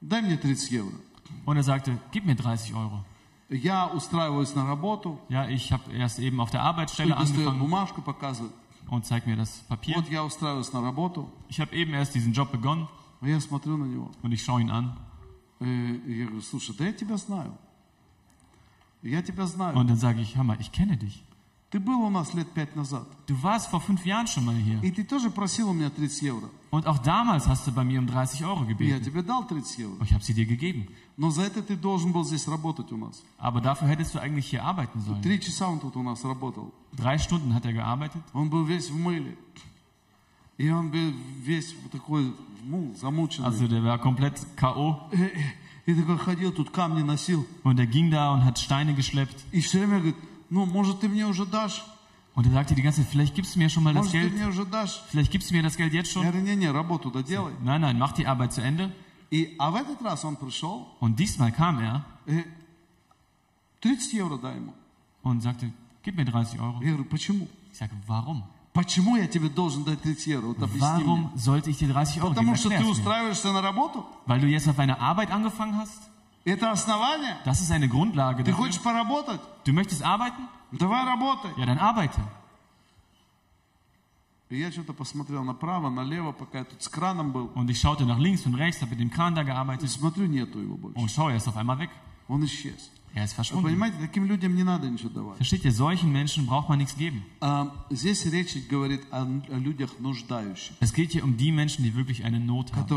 [0.01, 0.93] дай мне 30 евро.
[1.45, 3.05] Und er sagte, gib mir 30 Euro.
[3.51, 7.59] Я устраиваюсь на работу, Ja, ich habe erst eben auf der и Arbeitsstelle достает angefangen
[7.61, 8.53] бумажку, показывает.
[8.89, 9.95] und zeigt mir das Papier.
[9.97, 12.89] Вот я устраиваюсь на работу, Ich habe eben erst diesen Job begonnen
[13.21, 14.11] а я смотрю на него.
[14.23, 14.97] und ich schaue ihn an
[15.61, 17.57] И и я говорю, слушай, да я тебя знаю.
[19.03, 19.77] Я тебя знаю.
[19.77, 21.23] und dann sage ich, hör mal, ich kenne dich.
[21.71, 23.07] Ты был у нас лет пять назад.
[23.27, 24.81] Du warst vor fünf Jahren schon mal hier.
[24.83, 26.49] И ты тоже просил у меня 30 евро.
[26.71, 29.03] Und auch damals hast du bei mir um 30 Euro Я gebeten.
[29.05, 29.93] тебе дал 30 евро.
[30.01, 30.89] Und ich habe sie dir gegeben.
[31.17, 33.23] Но за это ты должен был здесь работать у нас.
[33.39, 35.23] Aber dafür hättest du eigentlich hier arbeiten sollen.
[35.23, 36.73] Три часа он тут у нас работал.
[36.93, 39.37] Drei Stunden hat er gearbeitet Он был весь в мыле.
[40.59, 42.33] И он был весь вот такой,
[42.65, 43.47] ну, замученный.
[43.49, 45.09] Also der war komplett K.O.
[45.87, 47.47] И такой ходил, тут камни носил.
[47.63, 49.37] und er ging da und hat Steine geschleppt.
[49.53, 50.17] И все время говорит,
[50.51, 51.85] ну, может, ты мне уже дашь?
[52.35, 54.19] Und er sagte die ganze Zeit, vielleicht gibst du mir schon mal das Может, ты
[54.29, 54.35] Geld.
[54.35, 55.03] мне уже дашь?
[55.09, 56.23] Vielleicht gibst du mir das Geld jetzt Я schon.
[56.25, 57.53] говорю, не-не, работу доделай.
[57.63, 58.93] Nein, nein, mach die Arbeit zu Ende.
[59.31, 62.45] И, а в этот раз он пришел, Und diesmal kam er и
[63.81, 64.73] 30 евро дай ему.
[65.23, 66.81] und sagte, gib mir 30 Euro.
[66.83, 67.49] Я говорю, почему?
[67.73, 68.43] Ich sage, warum?
[68.73, 70.49] Почему я тебе должен дать 30 евро?
[70.49, 71.05] Вот объясни мне.
[71.07, 72.35] Warum sollte ich dir 30 Euro geben?
[72.35, 72.91] Потому что ты Erklär's mir.
[72.91, 74.05] устраиваешься на работу?
[74.27, 76.03] Weil du jetzt auf eine Arbeit angefangen hast?
[77.46, 78.44] Das ist eine Grundlage.
[78.44, 78.66] Dafür.
[79.64, 80.48] Du möchtest arbeiten?
[81.58, 82.20] Ja, dann arbeite.
[87.56, 89.84] Und ich schaute nach links und rechts, habe mit dem Kran da gearbeitet.
[90.02, 91.90] Und oh, schau, er ist auf einmal weg.
[93.14, 93.78] Er ist verschwunden.
[95.36, 97.26] Versteht ihr, solchen Menschen braucht man nichts geben.
[100.80, 102.88] Es geht hier um die Menschen, die wirklich eine Not haben.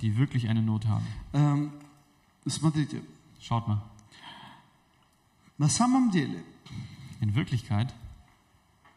[0.00, 1.06] Die wirklich eine Not haben.
[2.45, 3.03] Эм, смотрите,
[3.41, 3.79] Schaut mal.
[5.57, 6.43] на самом деле,
[7.19, 7.89] In Wirklichkeit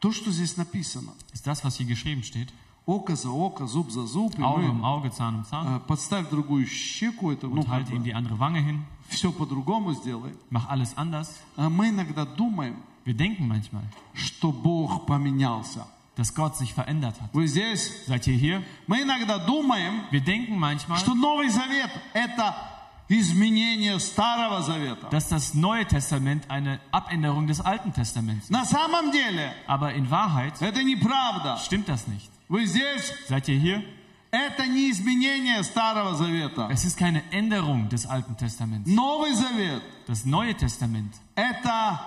[0.01, 2.49] то, что здесь написано, ist das, was hier geschrieben steht,
[2.87, 5.81] око за око, зуб за зуб, и Auge um мы, Auge, Zahn um Zahn, э,
[5.87, 10.35] подставь другую щеку, это, ну, und halte ihm die andere Wange hin, все по-другому сделай.
[10.51, 11.35] mach alles anders.
[11.57, 15.87] А мы иногда думаем, Wir denken manchmal, что Бог поменялся.
[16.17, 17.31] dass Gott sich verändert hat.
[17.33, 18.05] Вы здесь?
[18.07, 18.63] Seid ihr hier?
[18.87, 22.74] Мы иногда думаем, Wir denken manchmal, что Новый Завет – это изменение Старого Завета.
[25.11, 28.51] dass das Neue Testament eine Abänderung des Alten Testaments ist.
[28.51, 31.57] На самом деле, Aber in Wahrheit это неправда.
[31.59, 32.31] stimmt das nicht.
[32.49, 33.13] Вы здесь?
[33.29, 33.83] Seid ihr hier?
[34.33, 36.69] Это не изменение Старого Завета.
[36.71, 38.89] Es ist keine Änderung des Alten Testaments.
[38.89, 41.99] Новый Завет Das Neue Testament – это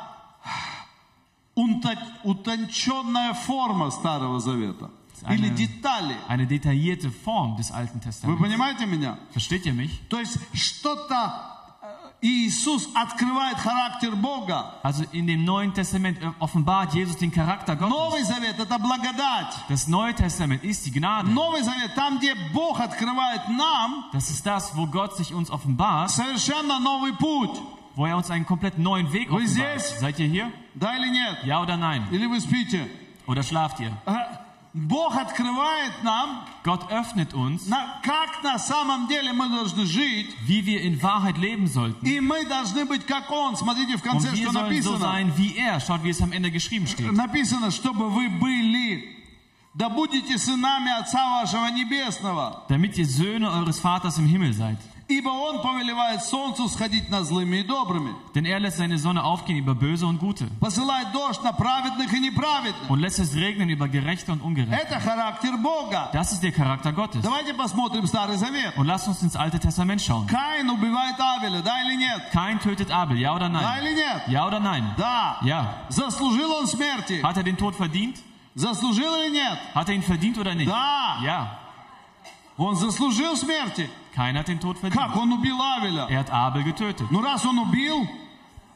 [1.56, 4.90] унта- утонченная форма Старого Завета.
[5.30, 6.16] Или Eine- детали.
[6.28, 8.42] eine detaillierte Form des Alten Вы Testaments.
[8.42, 9.18] понимаете меня?
[9.32, 10.02] Versteht ihr mich?
[10.10, 11.16] То есть что-то
[11.82, 11.88] э,
[12.22, 14.74] Иисус открывает характер Бога.
[14.84, 17.90] Also in dem Neuen Testament äh, offenbart Jesus den Charakter Gottes.
[17.96, 19.54] Новый Завет – это благодать.
[19.70, 21.30] Das Neue Testament ist die Gnade.
[21.32, 26.10] Новый Завет, там, где Бог открывает нам Das ist das, wo Gott sich uns offenbart,
[26.12, 27.58] совершенно новый путь.
[27.96, 29.80] wo er uns einen komplett neuen Weg Вы offenbart.
[29.80, 30.00] здесь?
[30.02, 30.52] Seid ihr hier?
[30.76, 31.46] Да или нет?
[31.46, 32.08] Ja oder nein?
[32.12, 32.90] Или вы спите?
[33.26, 33.92] Oder schlaft ihr?
[34.78, 40.28] А, Бог открывает нам, Gott öffnet uns, на- как на самом деле мы должны жить,
[40.48, 42.04] wie wir in Wahrheit leben sollten.
[42.06, 43.56] и мы должны быть как Он.
[43.56, 45.00] Смотрите в Und конце, wir что sollen so написано.
[45.00, 45.80] sein wie er.
[45.80, 47.12] Schaut, wie es am Ende geschrieben steht.
[47.12, 49.04] Написано, чтобы вы были,
[49.76, 52.64] да будете сынами Отца вашего Небесного.
[52.70, 54.78] Damit ihr Söhne eures Vaters im Himmel seid.
[55.10, 59.58] Ибо Он повелевает солнцу сходить над злыми и добрыми, Denn er lässt seine Sonne aufgehen
[59.58, 60.48] über Böse und Gute.
[60.62, 62.90] посылает дождь на праведных и неправедных.
[62.90, 64.74] Und lässt es regnen über Gerechte und Ungerechte.
[64.74, 66.10] Это характер Бога.
[66.14, 67.22] Das ist der Charakter Gottes.
[67.22, 68.78] Давайте посмотрим Старый Завет.
[68.78, 70.26] Und lasst uns ins Alte Testament schauen.
[70.28, 72.32] Каин убивает Авеля, да или нет?
[72.32, 73.84] Kein tötet Abel, ja oder Да nein?
[73.84, 74.28] или нет?
[74.30, 74.86] Ja oder nein?
[74.98, 75.38] Да.
[75.42, 75.74] Ja.
[75.90, 77.22] Заслужил он смерти?
[77.22, 78.16] Hat er den Tod verdient?
[78.56, 79.60] Заслужил или нет?
[79.76, 80.72] Hat er ihn verdient oder nicht?
[80.72, 81.18] Да.
[81.22, 81.60] Ja.
[82.58, 83.90] Он заслужил смерти.
[84.18, 85.02] Keiner hat den Tod verdient.
[85.02, 85.16] Как?
[85.16, 86.08] Он убил Авеля.
[86.10, 87.08] Er hat Abel getötet.
[87.12, 88.08] Ну раз он убил,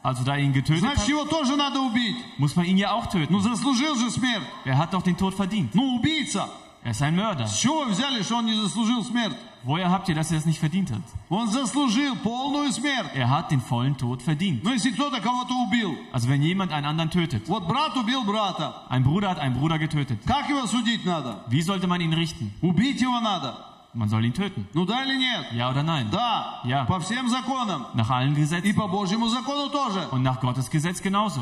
[0.02, 2.16] Also da er ihn getötet значит hat, его тоже надо убить.
[2.38, 3.40] muss man ihn ja auch Ну töten.
[3.42, 4.46] заслужил же смерть.
[4.64, 5.74] Er hat doch den Tod verdient.
[5.74, 6.48] Ну убийца.
[6.84, 7.46] Er ist ein Mörder.
[7.46, 9.36] С чего вы взяли, что он не заслужил смерть?
[9.64, 11.02] Woher habt ihr, dass er es nicht verdient hat?
[11.28, 13.10] Он заслужил полную смерть.
[13.14, 14.62] Er hat den vollen Tod verdient.
[14.62, 18.86] Но если кто-то кого-то убил, Also wenn jemand einen anderen tötet, вот брат убил брата,
[18.88, 21.44] ein Bruder hat einen Bruder getötet, как его судить надо?
[21.48, 22.52] wie sollte man ihn richten?
[22.62, 23.56] Убить его надо.
[23.94, 24.66] Man soll ihn töten.
[24.74, 25.52] Ну да или нет?
[25.52, 26.08] Ja oder nein?
[26.10, 26.60] Да.
[26.64, 26.84] Ja.
[26.84, 27.86] По всем законам.
[27.94, 28.74] Nach allen И Gesetzen.
[28.74, 30.06] по Божьему закону тоже.
[30.10, 31.40] Und nach Gottes Gesetz genauso.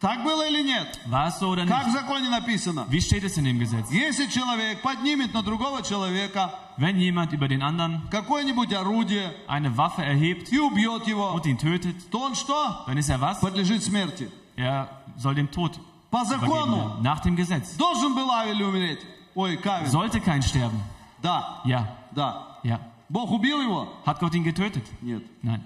[0.00, 0.98] Так было или нет?
[1.06, 1.92] War es so oder Как в nicht?
[1.94, 2.86] законе написано?
[2.88, 3.90] Wie steht es in dem Gesetz?
[3.90, 10.02] Если человек поднимет на другого человека Wenn jemand über den anderen какое-нибудь орудие eine Waffe
[10.02, 12.84] erhebt и убьет его, und ihn tötet, то он что?
[12.86, 13.40] dann ist er was?
[13.40, 14.28] Подлежит смерти.
[14.56, 15.78] Er soll dem Tod
[16.10, 17.02] По übergeben закону werden.
[17.02, 17.76] Nach dem Gesetz.
[17.76, 19.00] должен был Авель умереть.
[19.34, 19.86] Ой, Кавин.
[19.88, 20.80] Sollte kein sterben.
[21.26, 22.58] Да, Ja, да.
[22.64, 22.80] ja.
[23.08, 23.88] Бог убил его?
[24.06, 24.84] Hat Gott ihn getötet?
[25.02, 25.22] Нет.
[25.42, 25.62] Nein.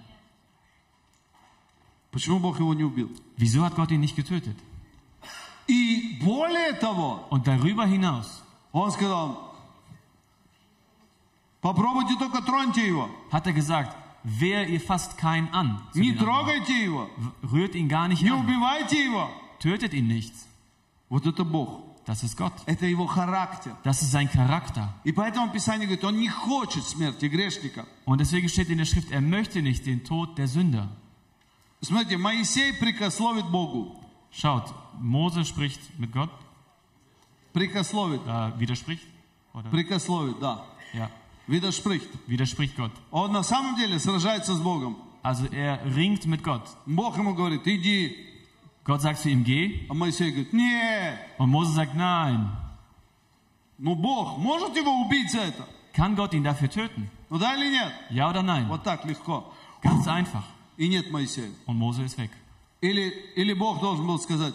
[2.11, 3.11] Почему Бог его не убил?
[3.37, 4.57] Wieso hat Gott ihn nicht getötet?
[5.69, 8.43] И более того, Und darüber hinaus
[8.73, 9.55] он сказал,
[11.61, 13.09] попробуйте только троньте его.
[13.31, 15.81] hat er gesagt, wer ihr fasst keinen an.
[15.93, 16.27] zu Не den anderen.
[16.27, 17.11] трогайте его.
[17.43, 18.41] Rührt ihn gar nicht Не an.
[18.45, 19.29] убивайте его.
[19.59, 20.33] Tötet ihn nicht.
[21.09, 21.83] Вот это Бог.
[22.07, 22.53] Das ist Gott.
[22.67, 23.77] Это его характер.
[23.85, 24.89] Das ist sein Charakter.
[25.05, 27.85] И поэтому Писание говорит, он не хочет смерти грешника.
[28.05, 30.89] Und deswegen steht in der Schrift, er möchte nicht den Tod der Sünder.
[31.83, 34.01] Смотрите, Моисей прикословит Богу.
[34.31, 36.31] Schaut, Mose spricht mit Gott,
[37.53, 38.21] Прикословит.
[38.27, 39.07] äh, widerspricht.
[39.55, 39.71] Oder?
[39.71, 40.65] Прикословит, да.
[40.93, 41.11] Ja,
[41.47, 42.09] Видошприхт.
[42.27, 42.93] widerspricht Gott.
[43.11, 44.97] Он на самом деле сражается с Богом.
[45.23, 46.63] Also er ringt mit Gott.
[46.87, 48.17] Бог ему говорит, иди.
[48.85, 49.87] Gott sagt zu ihm, geh.
[49.89, 51.19] А Моисей говорит, нет.
[51.39, 52.49] Und Mose sagt, nein.
[53.79, 55.67] Ну Бог может его убить за это?
[55.93, 57.09] Kann Gott ihn dafür töten?
[57.31, 57.93] Ну да или нет?
[58.11, 58.69] Ja oder nein?
[58.69, 59.53] Вот так легко.
[59.83, 60.45] Ganz einfach.
[60.77, 61.51] И нет Моисея.
[61.67, 62.31] Und Mose ist weg.
[62.81, 64.55] Или, или Бог должен был сказать,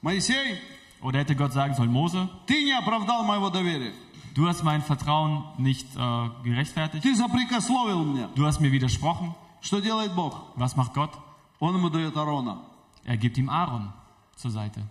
[0.00, 0.58] Моисей,
[1.00, 3.92] Oder hätte Gott sagen sollen, Mose, ты не оправдал моего доверия.
[4.34, 7.02] du hast mein Vertrauen nicht äh, gerechtfertigt.
[7.02, 8.28] Ты запрекословил меня.
[8.34, 9.34] Du hast mir widersprochen.
[9.60, 10.34] Что делает Бог?
[10.56, 11.10] Was macht Gott?
[11.58, 12.58] Он ему дает Арона.
[13.06, 13.92] Er gibt ihm Aaron
[14.36, 14.82] zur Seite.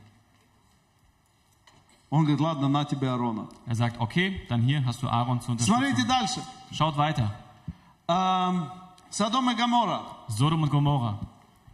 [2.10, 3.48] Он говорит, ладно, на тебе Арона.
[3.66, 6.08] Er sagt, okay, dann hier hast du Aaron zur Смотрите Unterstützung.
[6.08, 6.42] дальше.
[6.74, 7.32] Schaut weiter.
[8.08, 8.70] Ам,
[9.10, 10.02] Содом и Гамора.
[10.28, 11.20] Sodom und Gomorra.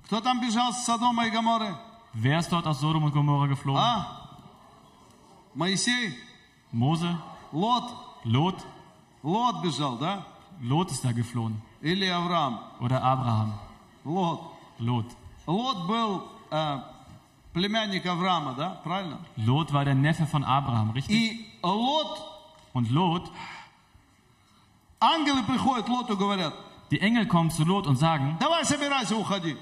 [0.05, 1.75] Кто там бежал с Содома и Гаморы?
[2.13, 3.79] Wer ist dort aus Sodom und Gomorra geflogen?
[3.81, 4.37] А?
[5.55, 6.13] Моисей?
[6.71, 7.17] Mose,
[7.51, 7.83] Лот?
[8.23, 8.63] Lot.
[9.23, 10.23] Лот бежал, да?
[10.61, 11.59] Lot ist da geflohen.
[11.81, 12.59] Или Авраам?
[12.79, 13.53] Oder Abraham.
[14.05, 14.39] Лот.
[14.79, 15.05] Lot.
[15.45, 16.79] Лот был э,
[17.53, 18.81] племянник Авраама, да?
[18.83, 19.19] Правильно?
[19.37, 21.15] Lot war der Neffe von Abraham, richtig?
[21.15, 22.21] И Лот,
[22.73, 23.31] Und Lot,
[24.99, 26.53] ангелы приходят Лоту, говорят,
[26.91, 29.57] die Engel kommen zu Lot und sagen, давай собирайся, уходи.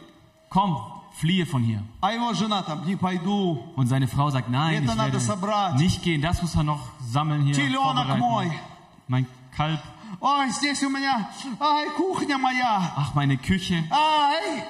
[0.49, 0.77] komm,
[1.13, 1.81] fliehe von hier.
[2.01, 5.19] А его жена там, не пойду, Und seine Frau sagt, nein, Это ich надо werde
[5.19, 5.75] собрать.
[5.75, 7.55] nicht gehen, das muss er noch sammeln hier.
[7.55, 8.45] теленок мой.
[8.47, 8.59] vorbereiten.
[9.07, 9.79] Mein Kalb,
[10.21, 13.83] Ой, здесь у меня, ай, кухня моя, ach, meine Küche.
[13.91, 14.63] ай.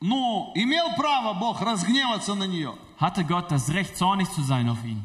[0.00, 2.74] Ну, имел право Бог разгневаться на нее.
[2.98, 5.04] Hatte Gott das Recht, zornig zu sein auf ihn.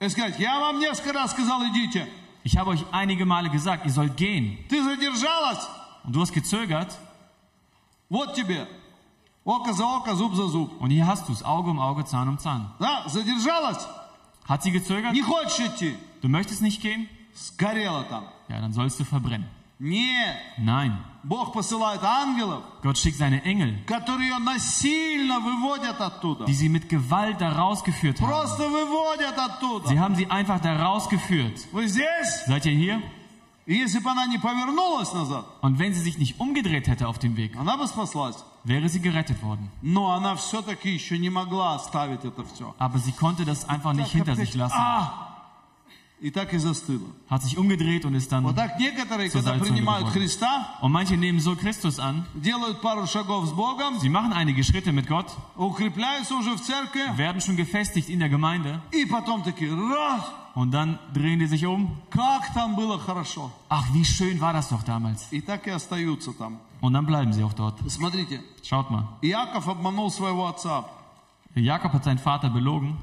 [0.00, 2.06] И сказать, я вам несколько раз сказал, идите.
[2.44, 4.58] Ich habe euch einige Male gesagt, ihr sollt gehen.
[4.68, 5.66] Ты задержалась,
[6.04, 6.98] Und du hast gezögert.
[8.10, 8.66] вот тебе.
[9.46, 10.78] Око за око, зуб за зуб.
[10.80, 12.70] Und hier hast du es, Auge um Auge, Zahn um Zahn.
[12.78, 13.86] Да, задержалась,
[14.46, 15.12] Hat sie gezögert?
[15.14, 15.96] не хочешь идти.
[16.20, 17.08] Du möchtest nicht gehen?
[17.34, 18.24] Сгорела там.
[18.48, 19.46] Ja, dann sollst du verbrennen.
[19.80, 20.92] Нет, Nein,
[21.24, 26.44] Бог посылает ангелов, Gott schickt seine Engel, которые ее насильно выводят оттуда.
[26.46, 28.28] die sie mit Gewalt da rausgeführt haben.
[28.28, 29.88] Просто выводят оттуда.
[29.88, 31.66] Sie haben sie einfach da rausgeführt.
[31.72, 32.44] Вы здесь?
[32.46, 33.02] Seid ihr hier?
[33.66, 37.18] И если бы она не повернулась назад, Und wenn sie sich nicht umgedreht hätte auf
[37.18, 38.36] dem Weg, она бы спаслась.
[38.62, 39.70] wäre sie gerettet worden.
[39.82, 42.74] Но она все-таки еще не могла оставить это все.
[42.78, 44.76] Aber sie konnte das einfach nicht hinter sich lassen.
[44.78, 45.27] А!
[47.28, 48.54] Hat sich umgedreht und ist Вот dann.
[48.56, 50.12] так некоторые, Zur когда Salzsäule принимают geworden.
[50.22, 52.24] Христа, Und manche nehmen so Christus an.
[52.34, 57.16] делают пару шагов с Богом, Sie machen einige Schritte mit Gott, укрепляются уже в церкви,
[57.18, 60.22] werden schon gefestigt in der Gemeinde и потом такие, раз,
[60.54, 61.90] und dann drehen die sich um.
[62.10, 63.50] как там было хорошо.
[63.68, 65.26] Ach, wie schön war das doch damals.
[65.32, 66.58] И так и остаются там.
[66.80, 67.78] Und dann bleiben sie auch dort.
[67.90, 69.08] Смотрите, Schaut mal.
[69.20, 70.84] Иаков обманул своего отца.
[71.58, 72.96] Jakob hat seinen Vater belogen.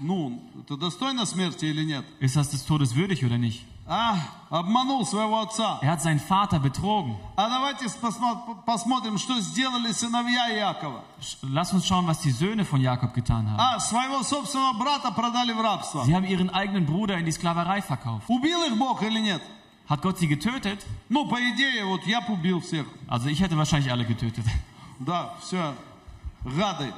[0.00, 2.04] Ну, это достойно смерти или нет?
[2.20, 3.64] Ist das des Todes würdig oder nicht?
[3.86, 4.16] А,
[4.50, 5.78] обманул своего отца.
[5.82, 7.16] Er hat seinen Vater betrogen.
[7.36, 11.04] А давайте посмо- посмотрим, что сделали сыновья Иакова.
[11.20, 13.60] Sch- Lass uns schauen, was die Söhne von Jakob getan haben.
[13.60, 16.02] А, своего собственного брата продали в рабство.
[16.04, 18.24] Sie haben ihren eigenen Bruder in die Sklaverei verkauft.
[18.28, 19.42] Убил их Бог или нет?
[19.86, 20.84] Hat Gott sie getötet?
[21.10, 22.86] Ну, по идее, вот я б убил всех.
[23.06, 24.44] Also ich hätte wahrscheinlich alle getötet.
[24.98, 25.74] Да, все,
[26.44, 26.92] гады.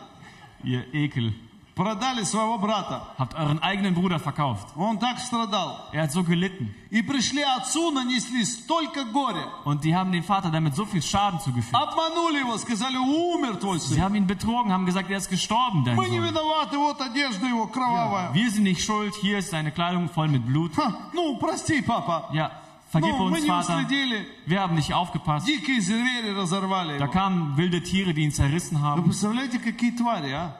[0.64, 1.34] Ihr Ekel.
[1.74, 3.02] Продали своего брата.
[3.18, 4.66] Habt euren eigenen Bruder verkauft.
[4.76, 5.76] Он так страдал.
[5.92, 6.74] Er hat so gelitten.
[6.90, 9.44] И пришли отцу, нанесли столько горя.
[9.66, 11.74] Und die haben dem Vater damit so viel Schaden zugefügt.
[11.74, 14.00] Обманули его, сказали, умер твой Sie сын.
[14.02, 16.24] haben ihn betrogen, haben gesagt, er ist gestorben, dein Мы не Sohn.
[16.28, 18.32] виноваты, вот одежда его кровавая.
[18.32, 20.74] Wir sind nicht schuld, hier ist seine Kleidung voll mit Blut.
[20.74, 22.30] Ха, ну, прости, папа.
[22.32, 22.52] Ja,
[22.90, 23.76] vergib Ну, мы uns, не Vater.
[23.78, 24.26] уследили.
[24.46, 25.46] Wir haben nicht aufgepasst.
[25.46, 27.12] Дикие звери разорвали Da его.
[27.12, 29.04] kamen wilde Tiere, die ihn zerrissen Вы haben.
[29.04, 30.56] представляете, какие твари, а?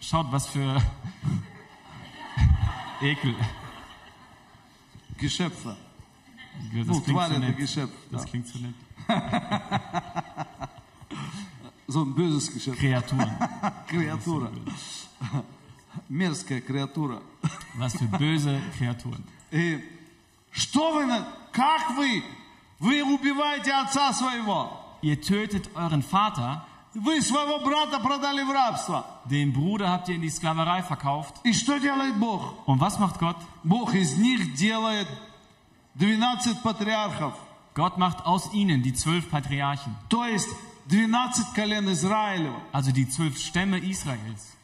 [0.00, 0.80] Schaut, was für
[3.02, 3.34] Ekel.
[5.18, 5.76] Гешепфа.
[6.72, 7.56] Das Ну, klingt zu тварь это nett.
[7.58, 7.90] гешеф.
[8.10, 8.28] Das Да.
[8.30, 8.74] klingt zu nett.
[11.88, 12.78] So ein böses Geschäft.
[12.78, 13.30] Kreaturen.
[13.88, 14.50] Креатура.
[16.08, 17.20] Мерзкая креатура.
[17.76, 19.24] Was für böse Kreaturen.
[19.50, 19.82] И
[20.52, 22.22] что вы, на- как вы,
[22.78, 24.70] вы убиваете отца своего.
[25.02, 29.04] Ihr tötet euren Vater, Вы своего брата продали в рабство.
[29.24, 31.34] den Bruder habt ihr in die Sklaverei verkauft.
[31.44, 32.66] И что делает Бог?
[32.66, 33.36] Und was macht Gott?
[33.62, 35.06] Бог из них делает
[35.96, 37.34] 12 патриархов.
[37.74, 40.48] Gott macht aus ihnen die zwölf Patriarchen, То есть
[40.88, 42.60] 12 колен Израилева.
[42.72, 44.56] also die zwölf Stämme Israels.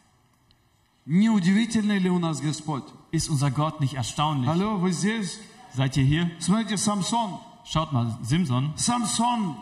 [1.05, 2.85] Неудивительный ли у нас Господь?
[3.13, 4.49] Ist unser Gott nicht erstaunlich?
[4.51, 5.39] Алло, вы здесь?
[5.75, 6.31] Seid ihr hier?
[6.39, 7.39] Смотрите, Самсон.
[7.65, 9.57] Schaut mal, Simson, Самсон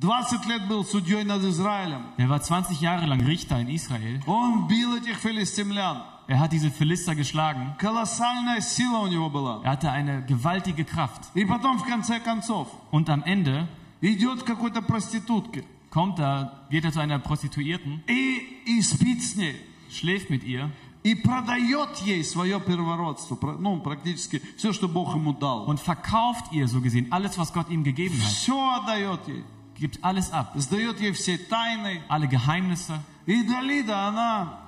[0.00, 2.06] 20 лет был судьей над Израилем.
[2.18, 4.20] der war 20 Jahre lang Richter in Israel.
[4.26, 6.02] Он бил этих филистимлян.
[6.28, 7.74] Er hat diese Philister geschlagen.
[7.78, 9.62] Колоссальная сила у него была.
[9.64, 11.30] Er hatte eine gewaltige Kraft.
[11.34, 13.68] И потом, в конце концов, Und am Ende
[14.00, 19.36] идет к какой-то проститутке kommt er, geht er zu einer Prostituierten, и, и спит с
[19.36, 19.54] ней.
[19.90, 20.70] schläft mit ihr
[21.07, 23.37] И продает ей свое первородство.
[23.57, 25.65] Ну, практически все, что Бог ему дал.
[25.65, 28.29] und verkauft ihr so gesehen alles, was Gott ihm gegeben hat.
[28.29, 29.45] Все отдает ей.
[29.77, 30.51] Gibt alles ab.
[30.55, 32.01] Сдает ей все тайны.
[32.09, 32.99] Alle Geheimnisse.
[33.25, 34.59] И Далида, она,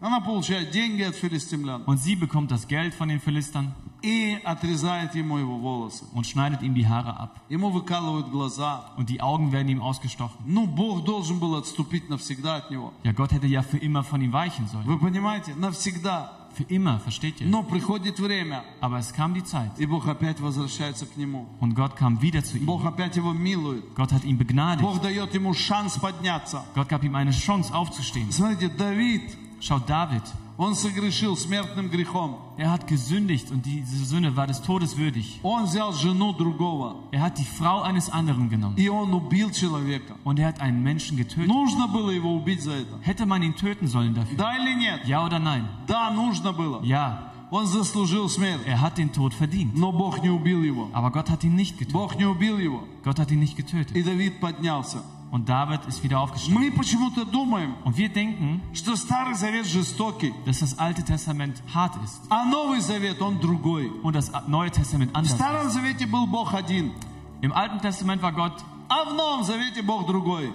[0.00, 1.82] она получает деньги от филистимлян.
[1.86, 3.74] Und sie bekommt das Geld von den Philistern
[4.06, 6.04] И отрезает ему его волосы.
[6.14, 7.40] und schneidet ihm die Haare ab.
[7.48, 8.92] Ему выкалывают глаза.
[8.96, 10.36] Und die Augen werden ihm ausgestochen.
[10.46, 12.92] Ну, Бог должен был отступить навсегда от него.
[13.02, 14.86] Ja, Gott hätte ja für immer von ihm weichen sollen.
[14.86, 15.54] Вы понимаете?
[15.56, 16.32] Навсегда.
[16.54, 17.48] Für immer, versteht ihr?
[17.48, 19.72] Но приходит время, Aber es kam die Zeit.
[19.78, 21.46] и Бог опять возвращается к нему.
[21.60, 22.64] Und Gott kam wieder zu ihm.
[22.64, 23.84] Бог опять его милует.
[23.94, 24.80] Gott hat ihn begnadigt.
[24.82, 26.64] Бог дает ему шанс подняться.
[26.74, 28.30] Gott gab ihm eine Chance aufzustehen.
[28.30, 30.22] Смотрите, Давид, Schaut David.
[30.57, 32.37] он согрешил смертным грехом.
[32.57, 35.39] Er hat gesündigt und diese Sünde war des Todes würdig.
[35.43, 38.75] Он взял жену другого, Er hat die Frau eines anderen genommen.
[38.77, 40.15] и он убил человека.
[40.23, 41.47] Und er hat einen Menschen getötet.
[41.47, 42.99] Нужно было его убить за это.
[43.01, 44.37] Hätte man ihn töten sollen dafür?
[44.37, 45.05] Да или нет?
[45.07, 45.65] Ja oder nein?
[45.87, 46.81] Да, нужно было.
[46.83, 48.61] Ja, Он заслужил смерть.
[48.65, 49.75] er hat den Tod verdient.
[49.75, 50.89] Но Бог не убил его.
[50.93, 51.93] Aber Gott hat ihn nicht getötet.
[51.93, 52.83] Bог не убил его.
[53.03, 53.95] Gott hat ihn nicht getötet.
[53.97, 55.01] И Давид поднялся.
[55.35, 56.61] Und David ist wieder aufgestanden.
[56.61, 61.95] Мы почему-то думаем, Und wir denken, что Старый Завет жестокий, dass das Alte Testament hart
[62.03, 63.89] ist а Новый Завет, он другой.
[64.03, 65.39] und das Neue Testament В anders ist.
[65.39, 66.91] Старом Завете был Бог один,
[67.41, 68.53] Im Alten Testament war Gott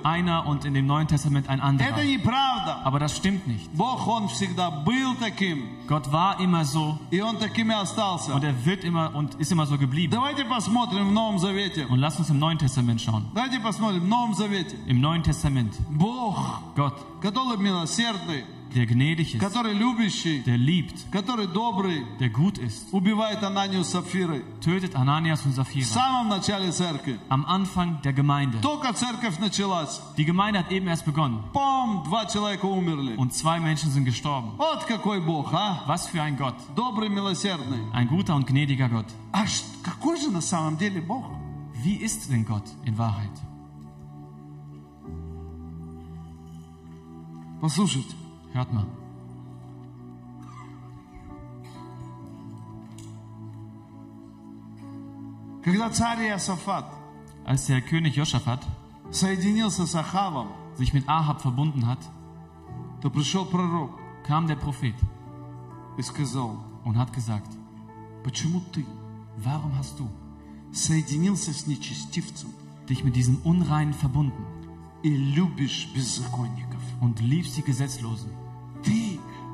[0.03, 1.89] einer und in dem Neuen Testament ein anderer.
[2.85, 3.69] Aber das stimmt nicht.
[5.87, 6.97] Gott war immer so.
[8.33, 10.11] Und er wird immer und ist immer so geblieben.
[11.89, 13.25] Und lass uns im Neuen Testament schauen.
[14.87, 15.73] Im Neuen Testament.
[16.75, 16.93] Gott
[18.74, 23.92] der gnädig ist, который любящий, der liebt, который добрый, der gut ist, убивает Ананию с
[23.92, 24.42] Сапфирой.
[24.60, 25.84] tötet Ananias und В Sapphira.
[25.86, 27.18] самом начале церкви.
[27.30, 28.58] Am Anfang der Gemeinde.
[28.60, 30.00] Только церковь началась.
[30.18, 33.16] Die Gemeinde hat eben erst begonnen Пом, два человека умерли.
[33.16, 34.52] und zwei Menschen sind gestorben.
[34.58, 35.82] Вот какой Бог, а?
[35.86, 36.56] Was für ein Gott.
[36.74, 37.80] Добрый, милосердный.
[37.94, 39.06] Ein guter und gnädiger Gott.
[39.32, 41.24] А ш- какой же на самом деле Бог?
[41.82, 43.30] Wie ist denn Gott in Wahrheit?
[47.60, 48.14] Послушайте.
[48.52, 48.86] Hört mal.
[55.62, 56.86] Когда царь Иосафат
[57.44, 58.64] Als der König Josaphat
[59.10, 61.98] соединился с Ахавом, sich mit Ahab verbunden hat,
[63.02, 63.90] то пришел пророк
[64.24, 64.94] kam der Prophet
[65.98, 67.50] и сказал, und hat gesagt,
[68.24, 68.84] почему ты
[69.38, 70.08] warum hast du
[70.72, 72.50] соединился с нечестивцем
[72.88, 74.44] dich mit diesen Unreinen verbunden
[75.02, 76.80] и любишь беззаконников?
[77.00, 78.30] und liebst die Gesetzlosen?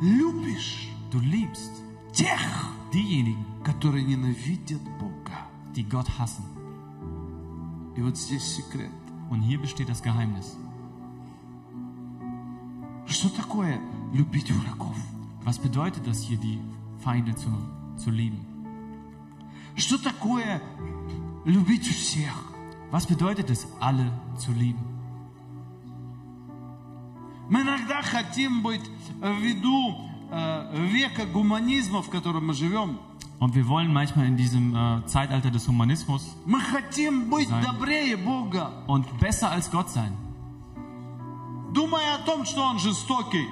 [0.01, 1.71] Ты любишь Du liebst
[2.15, 2.41] тех,
[2.91, 5.47] diejenigen, которые ненавидят Бога.
[5.77, 6.45] die Gott hassen.
[7.97, 8.91] И вот здесь секрет.
[9.29, 10.57] Und hier besteht das Geheimnis.
[13.07, 13.79] Что такое
[14.15, 14.97] любить врагов?
[15.45, 16.59] Was bedeutet das hier, die
[17.05, 17.51] Feinde zu,
[17.99, 18.41] zu lieben?
[19.77, 20.63] Что такое
[21.45, 22.33] любить всех?
[22.91, 24.81] Was bedeutet es, alle zu lieben?
[27.49, 28.83] Мы иногда хотим быть
[29.21, 32.99] ввиду э, века гуманизма, в котором мы живем.
[33.41, 37.65] Und wir wollen manchmal in diesem äh, Zeitalter des Humanismus Мы хотим быть Nein.
[37.65, 40.13] добрее Бога, und besser als Gott sein
[41.73, 43.49] думая о том, что Он жестокий,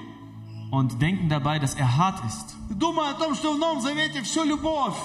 [0.70, 4.44] und denken dabei, dass er hart ist думая о том, что в Новом Завете все
[4.44, 4.96] любовь,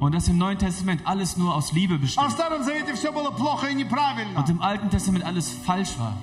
[0.00, 3.12] und dass im Neuen Testament alles nur aus Liebe а в besteht Старом Завете все
[3.12, 4.36] было плохо и неправильно.
[4.40, 6.16] und im Alten Testament alles falsch war.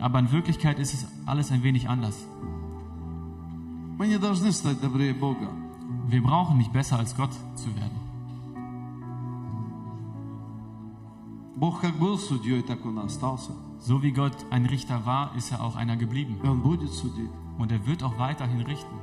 [0.00, 2.26] Aber in Wirklichkeit ist es alles ein wenig anders.
[3.96, 5.48] Мы не должны стать добрее Бога.
[6.08, 8.00] Wir brauchen nicht besser als Gott zu werden.
[11.56, 13.52] Бог как был судьей, так Он и остался.
[13.78, 16.40] So wie Gott ein Richter war, ist er auch einer geblieben.
[16.42, 17.30] И Он будет судить.
[17.56, 18.96] Und er wird auch weiterhin richten.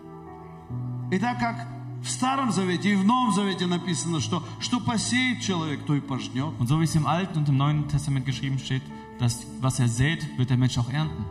[1.12, 1.68] И так как
[2.04, 6.54] в Старом Завете и в Новом Завете написано, что что посеет человек, то и пожнет.
[6.60, 8.82] Und so wie es im Alten und im Neuen Testament geschrieben steht,
[9.20, 11.24] dass was er sät, wird der Mensch auch ernten.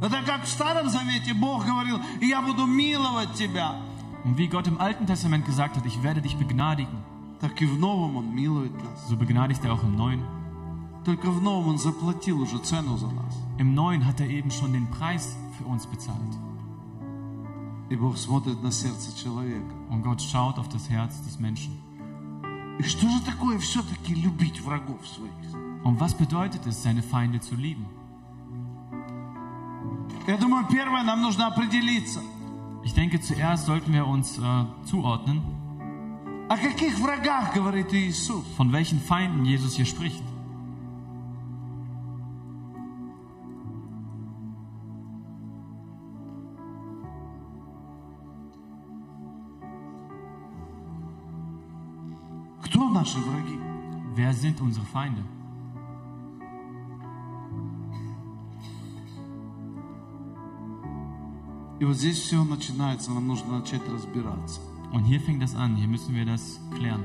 [0.00, 3.76] Это как в Старом Завете Бог говорил, я буду миловать тебя.
[4.24, 6.98] Und wie Gott im Alten Testament gesagt hat, ich werde dich begnadigen,
[7.40, 9.08] Так и в Новом Он милует нас.
[9.08, 10.22] so begnadigt er auch im Neuen.
[11.04, 13.34] Только в Новом Он заплатил уже цену за нас.
[13.58, 16.32] Im Neuen hat er eben schon den Preis für uns bezahlt.
[19.89, 21.77] Und Gott schaut auf das Herz des Menschen.
[25.83, 27.85] Und was bedeutet es, seine Feinde zu lieben?
[32.83, 34.41] Ich denke, zuerst sollten wir uns äh,
[34.85, 35.41] zuordnen.
[38.57, 40.23] Von welchen Feinden Jesus hier spricht.
[53.01, 53.57] Наши враги?
[54.15, 55.23] Wer sind unsere Feinde?
[61.79, 64.61] И вот здесь все начинается, нам нужно начать разбираться.
[64.93, 67.03] Und hier fängt das an, hier müssen wir das klären.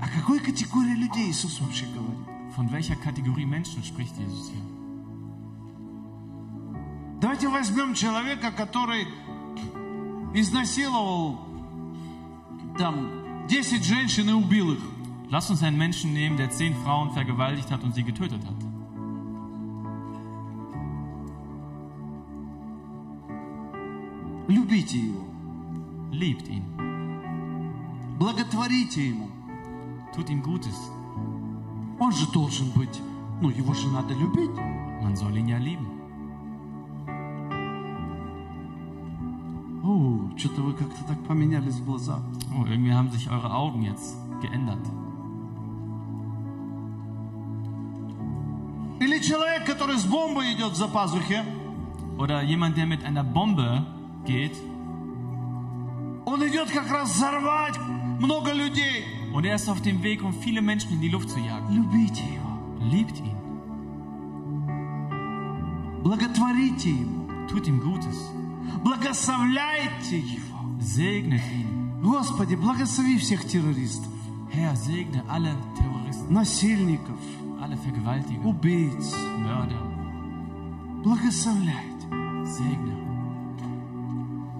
[0.00, 2.26] О какой категории людей Иисус вообще говорит?
[2.56, 4.62] Von welcher Kategorie Menschen spricht Jesus hier?
[7.20, 9.06] Давайте возьмем человека, который
[10.32, 11.40] изнасиловал
[12.78, 14.97] там 10 женщин и убил их.
[15.29, 18.55] Lasst uns einen Menschen nehmen, der zehn Frauen vergewaltigt hat und sie getötet hat.
[24.47, 25.23] Любите его,
[26.11, 26.63] Liebt ihn,
[28.19, 29.27] благотворите ему.
[30.15, 30.77] tut ihm Gutes.
[31.99, 33.01] Он же должен быть,
[33.41, 34.51] ну его же надо любить.
[35.01, 35.87] Man soll ihn ja lieben.
[39.83, 42.21] О, что-то вы как-то так поменялись в глазах.
[42.55, 44.85] Oh, irgendwie haben sich eure Augen jetzt geändert.
[49.68, 51.44] Который с бомбой идет за пазухе,
[52.18, 53.84] Oder jemand, der mit einer Bombe
[54.26, 54.56] geht
[56.26, 57.78] он идет как раз взорвать
[58.20, 59.04] много людей.
[59.32, 61.68] und er ist auf dem Weg, um viele Menschen in die Luft zu jagen.
[61.74, 62.48] Любите его,
[62.90, 63.36] Liebt ihn,
[66.02, 68.16] благотворите ему, tut ihm Gutes,
[68.84, 70.58] благословляйте его.
[70.80, 72.00] segnet ihn.
[72.02, 74.12] Господи, благослови всех террористов.
[74.52, 76.32] Herr, segne alle Terroristen.
[76.32, 77.18] Насильников,
[77.60, 79.14] alle Vergewaltiger, убийц.
[81.04, 82.06] Благословляйте.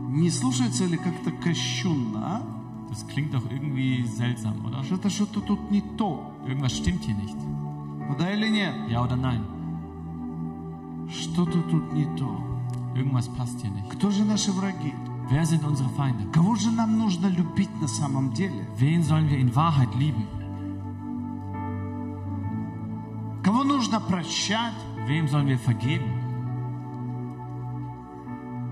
[0.08, 2.42] Не слушается ли как-то кощунно, а?
[2.90, 4.82] Das klingt doch irgendwie seltsam, oder?
[4.82, 6.32] Что-то что-то тут не то.
[6.46, 7.36] Irgendwas stimmt hier nicht.
[8.18, 8.74] Да или нет?
[8.88, 9.42] Ja oder nein?
[11.10, 12.40] Что-то тут не то.
[12.94, 13.90] Irgendwas passt hier nicht.
[13.90, 14.94] Кто же наши враги?
[15.30, 16.24] Wer sind unsere Feinde?
[16.32, 18.66] Кого же нам нужно любить на самом деле?
[18.78, 20.24] Wen sollen wir in Wahrheit lieben?
[23.47, 24.73] Кого нужно прощать?
[25.07, 26.09] Wem sollen wir vergeben?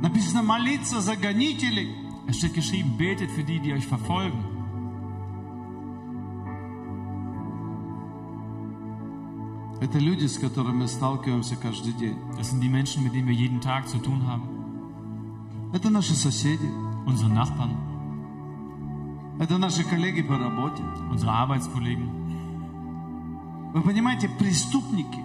[0.02, 1.96] Написано молиться за гонителей.
[2.28, 4.44] Es steht geschrieben, betet für die, die euch verfolgen.
[9.82, 12.18] Это люди, с которыми сталкиваемся каждый день.
[12.38, 14.48] Das sind die Menschen, mit denen wir jeden Tag zu tun haben.
[15.74, 16.70] Это наши соседи.
[17.06, 17.76] Unsere Nachbarn,
[19.40, 20.84] Это наши коллеги по работе.
[21.12, 22.10] unsere Arbeitskollegen.
[23.73, 25.21] Вы понимаете, преступники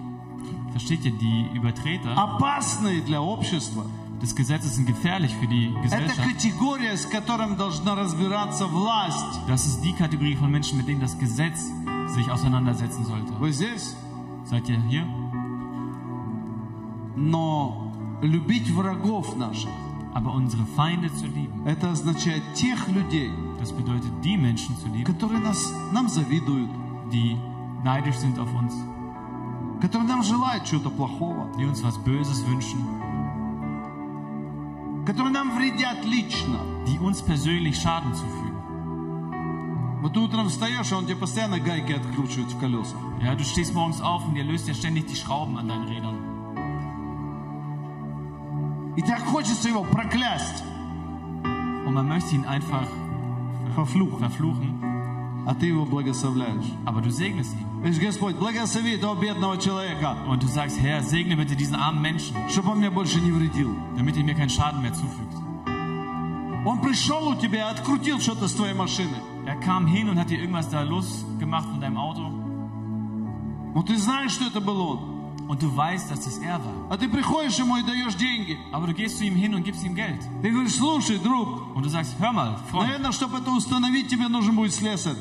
[0.72, 3.84] Versteht ihr, die Übertreter опасные для общества.
[4.22, 6.28] des Gesetzes sind gefährlich für die Это Gesellschaft.
[6.32, 9.40] категория, с которым должна разбираться власть.
[9.48, 11.70] Das ist die Kategorie von Menschen, mit denen das Gesetz
[12.14, 13.32] sich auseinandersetzen sollte.
[13.38, 13.96] Вы здесь?
[14.46, 15.06] Seid ihr hier?
[17.16, 19.70] Но любить врагов наших,
[20.14, 25.04] Aber unsere Feinde zu lieben, это означает тех людей, das bedeutet die Menschen zu lieben,
[25.04, 26.70] которые нас, нам завидуют,
[27.10, 27.36] die
[27.83, 28.73] neidisch sind auf uns,
[29.81, 32.79] которые нам желают чего-то плохого, die uns was Böses wünschen,
[35.05, 36.59] которые нам вредят лично.
[36.87, 38.57] die uns persönlich Schaden zufügen.
[40.01, 42.99] Вот ты утром встаешь, а он тебе постоянно гайки откручивает в колесах.
[43.21, 46.15] Ja, du stehst morgens auf und ihr löst ja ständig die Schrauben an deinen Rädern.
[48.95, 50.63] И так хочется его проклясть,
[51.85, 52.87] Und man möchte ihn einfach
[53.75, 54.90] пофлюхать, verfluchen,
[55.46, 56.64] А ты его благословляешь.
[56.84, 57.66] aber du segnest ihn.
[57.82, 62.36] Говоришь, Господь, благослови этого бедного человека, Und du sagst, Herr, segne bitte diesen armen Menschen,
[62.48, 63.74] чтобы он мне больше не вредил.
[63.96, 65.34] damit er mir keinen Schaden mehr zufügt.
[66.64, 69.16] Он пришел у тебя открутил что-то с твоей машины.
[69.46, 72.30] Er kam hin und hat dir irgendwas da losgemacht von deinem Auto.
[73.74, 74.98] Но ты знаешь, что это был он.
[75.48, 76.86] Und du weißt, dass das er war.
[76.88, 78.56] А ты приходишь ему и даешь деньги.
[78.70, 80.20] Aber du gehst zu ihm hin und gibst ihm Geld.
[80.40, 84.28] Ты говоришь, слушай, друг, Und du sagst, hör mal, Freund, наверное, чтобы это установить, тебе
[84.28, 85.16] нужен будет слесарь.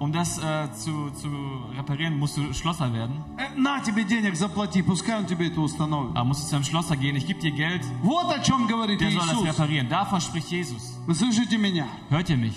[0.00, 1.28] um das äh, zu, zu
[1.76, 3.24] reparieren, musst du Schlosser werden.
[3.38, 6.14] Э, на тебе денег заплати, пускай он тебе это установит.
[6.16, 9.00] Aber musst du zu einem Schlosser gehen, ich gebe dir Geld, Вот о чем говорит
[9.00, 9.46] der soll das Иисус.
[9.48, 9.88] reparieren.
[9.88, 10.98] Davon spricht Jesus.
[11.06, 11.86] Вы слышите меня?
[12.10, 12.56] Hört ihr mich?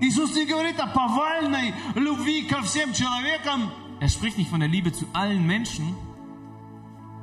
[0.00, 3.70] Иисус не говорит о повальной любви ко всем человекам.
[4.00, 5.94] Er spricht nicht von der Liebe zu allen Menschen,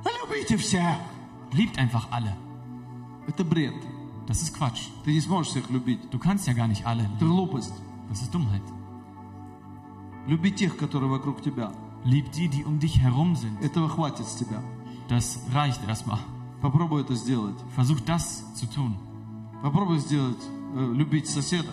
[0.06, 0.96] А любите всех.
[1.54, 2.36] liebt einfach alle.
[3.28, 3.74] Это бред.
[4.28, 4.88] Das ist Quatsch.
[5.04, 6.00] Ты не сможешь всех любить.
[6.12, 7.30] Du kannst ja gar nicht alle Это lieben.
[7.36, 7.74] глупость.
[8.10, 8.62] Das ist Dummheit.
[10.28, 11.72] Люби тех, которые вокруг тебя.
[12.04, 13.60] Lieb die, die um dich herum sind.
[13.62, 14.62] Этого хватит с тебя.
[15.10, 16.20] Das reicht erstmal.
[16.62, 17.56] Попробуй это сделать.
[17.76, 18.96] Versuch das zu tun.
[19.64, 20.38] Попробуй сделать,
[20.76, 21.70] э, любить соседа,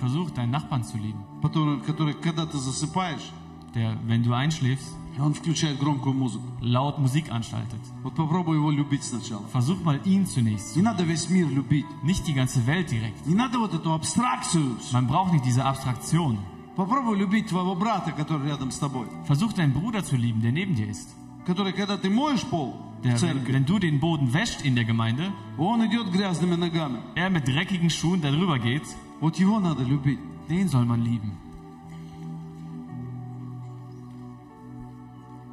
[0.00, 1.22] Versuch deinen Nachbarn zu lieben.
[1.42, 3.32] который, который, когда ты засыпаешь,
[3.74, 6.44] Der, wenn du einschläfst, он включает громкую музыку.
[6.62, 7.80] laut Musik anstaltet.
[8.02, 9.42] Вот попробуй его любить сначала.
[9.52, 10.76] Versuch mal ihn zunächst.
[10.76, 11.86] Не надо весь мир любить.
[12.02, 13.26] Nicht die ganze Welt direkt.
[13.26, 14.76] Не надо вот эту абстракцию.
[14.92, 16.38] Man braucht nicht diese Abstraktion.
[16.80, 19.06] Попробуй любить твоего брата, который рядом с тобой.
[19.26, 21.08] Versuch deinen Bruder zu lieben, der neben dir ist.
[21.46, 24.74] Который, когда ты моешь пол в Der, wenn, церкви, wenn du den Boden wäscht in
[24.74, 26.98] der Gemeinde, он идет грязными ногами.
[27.14, 28.82] er mit dreckigen Schuhen darüber geht,
[29.20, 30.18] Вот его надо любить.
[30.48, 31.32] den soll man lieben.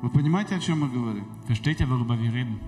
[0.01, 1.25] Вы понимаете, о чем мы говорим?
[1.47, 2.59] Versteht ihr, worüber wir reden?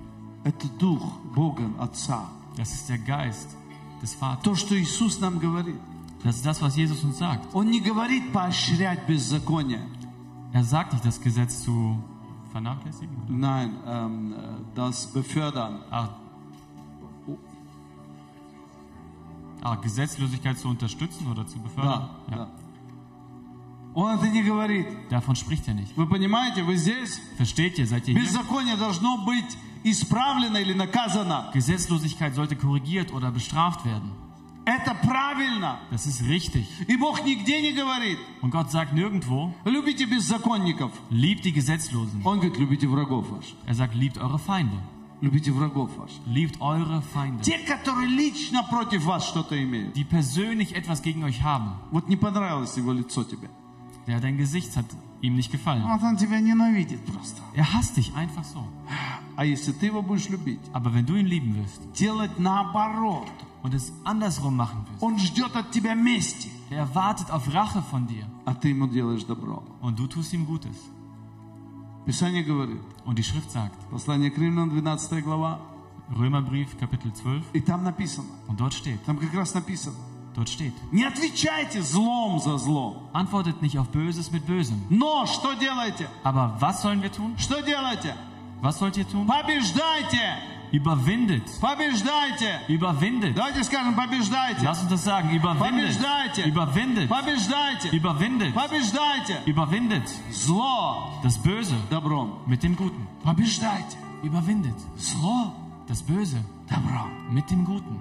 [0.44, 1.02] Это дух
[1.34, 2.30] Бога, Отца.
[2.56, 3.54] Das ist der Geist
[4.00, 4.42] des Vaters.
[4.44, 5.76] То, что Иисус нам говорит.
[6.22, 7.54] Das ist das, was Jesus uns sagt.
[7.54, 9.80] Он не говорит поощрять беззаконие.
[10.52, 11.98] Er sagt nicht, das Gesetz zu
[12.50, 13.14] vernachlässigen.
[13.16, 13.32] Oder?
[13.32, 14.36] Nein, ähm, äh,
[14.74, 15.80] das befördern.
[15.90, 16.08] Ah.
[19.62, 22.08] Ah, Gesetzlosigkeit zu unterstützen oder zu befördern?
[22.28, 22.48] Да, да.
[23.94, 24.86] Он это не говорит.
[25.10, 25.96] Davon spricht er nicht.
[25.96, 27.20] Вы понимаете, вы здесь?
[27.36, 27.86] Versteht ihr?
[27.86, 28.22] Seid ihr hier?
[28.22, 31.50] Беззаконие должно быть исправлено или наказано.
[31.54, 34.12] Gesetzlosigkeit sollte korrigiert oder bestraft werden.
[34.64, 35.78] Это правильно.
[35.92, 36.66] Das ist richtig.
[36.88, 40.90] И Бог нигде не говорит, Und Gott sagt nirgendwo, любите беззаконников.
[41.10, 42.22] liebt die Gesetzlosen.
[42.24, 43.54] Он говорит, любите врагов ваших.
[43.66, 44.76] Er sagt, liebt eure Feinde.
[45.20, 46.18] Любите врагов ваших.
[46.26, 47.42] Liebt eure Feinde.
[47.42, 49.94] Те, которые лично против вас что-то имеют.
[49.94, 51.74] Die persönlich etwas gegen euch haben.
[51.92, 53.48] Вот не понравилось его лицо тебе.
[54.08, 54.86] Ja, dein Gesicht hat
[55.22, 55.84] ihm nicht gefallen.
[55.84, 57.40] Вот он тебя ненавидит просто.
[57.54, 58.64] Er hasst dich einfach so.
[59.36, 63.30] А если ты его будешь любить, Aber wenn du ihn lieben wirst, делать наоборот,
[63.62, 65.02] und es andersrum machen wirst.
[65.02, 69.24] Он ждет от тебя мести, Er wartet auf Rache von dir а ты ему делаешь
[69.24, 69.62] добро.
[69.80, 70.76] und du tust ihm Gutes.
[72.04, 75.58] Писание говорит, Und die Schrift sagt, послание к Римлянам, 12 глава,
[76.10, 79.96] Römerbrief Kapitel 12, и там написано, und dort steht, там как раз написано,
[80.36, 83.08] dort steht, не отвечайте злом за зло.
[83.12, 84.76] antwortet nicht auf Böses mit Bösem.
[84.90, 86.06] Но что делаете?
[86.22, 87.36] Aber was sollen wir tun?
[87.38, 88.14] Что делаете?
[88.62, 89.26] Was sollt ihr tun?
[89.26, 90.38] Побеждайте!
[90.72, 91.44] Überwindet.
[91.60, 92.60] Побеждайте!
[92.68, 93.34] Überwindet.
[93.36, 94.62] Давайте скажем, побеждайте!
[94.64, 95.30] Lass uns das sagen.
[95.30, 95.96] Überwindet.
[95.98, 96.42] Побеждайте!
[96.48, 97.08] Überwindet.
[97.08, 97.88] Побеждайте!
[97.90, 98.54] Überwindet.
[98.54, 99.40] Побеждайте!
[99.46, 100.08] Überwindet.
[100.30, 102.38] Зло Das Böse добром.
[102.46, 103.06] mit dem Guten.
[103.22, 103.96] Побеждайте!
[104.22, 104.74] Überwindet.
[104.98, 105.52] Зло
[105.88, 107.10] Das Böse добром.
[107.30, 107.98] mit dem Guten.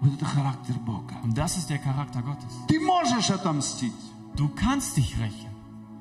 [0.00, 1.14] Вот это характер Бога.
[1.22, 2.52] Und das ist der Charakter Gottes.
[2.68, 3.92] Ты можешь отомстить,
[4.36, 5.48] Du kannst dich rächen,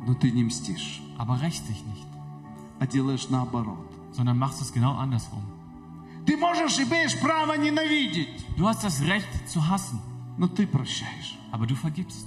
[0.07, 2.07] но ты не мстишь, aber rächst dich nicht,
[2.79, 3.87] а делаешь наоборот.
[4.11, 5.43] sondern machst es genau andersrum.
[6.28, 9.98] Ты можешь, имеешь право ненавидеть, Du hast das Recht zu hassen,
[10.36, 11.38] но ты прощаешь.
[11.50, 12.26] aber du vergibst.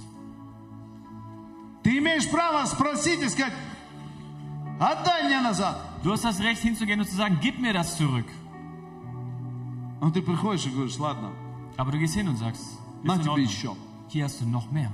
[1.84, 3.52] Ты имеешь право спросить и сказать,
[4.80, 5.76] отдай мне назад.
[6.02, 8.26] Du hast das Recht hinzugehen und zu sagen, gib mir das zurück.
[10.00, 11.30] Но ты приходишь и говоришь, ладно,
[11.76, 12.64] Aber du gehst hin und sagst,
[13.04, 13.76] на тебе еще.
[14.08, 14.90] hier hast du noch mehr.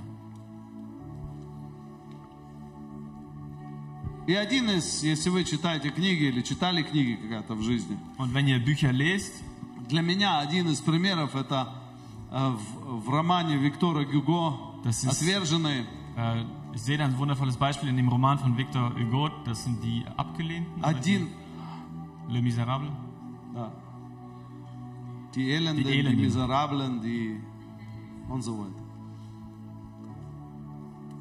[4.28, 8.46] И один из, если вы читаете книги или читали книги когда-то в жизни, Und wenn
[8.46, 9.32] ihr Bücher lest,
[9.88, 11.72] для меня один из примеров это
[12.30, 15.86] э, в, в романе Виктора Гюго Das ist- «Отверженные».
[16.16, 19.82] äh, ich sehe da ein wundervolles Beispiel in dem Roman von Victor Hugo, das sind
[19.82, 21.28] die Abgelehnten, Один,
[22.28, 22.90] die Le Miserable.
[23.54, 23.72] да,
[25.34, 26.20] die Elenden, Die die, Elenden.
[26.20, 27.40] Miserablen, die
[28.28, 28.82] und so weiter.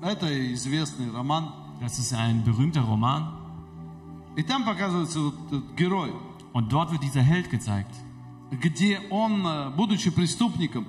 [0.01, 1.53] Это известный роман.
[1.80, 3.32] Das ist ein berühmter Roman
[4.36, 6.12] И там показывается вот этот герой,
[6.52, 7.94] und dort wird dieser Held gezeigt,
[8.50, 10.86] где он, э, будучи преступником,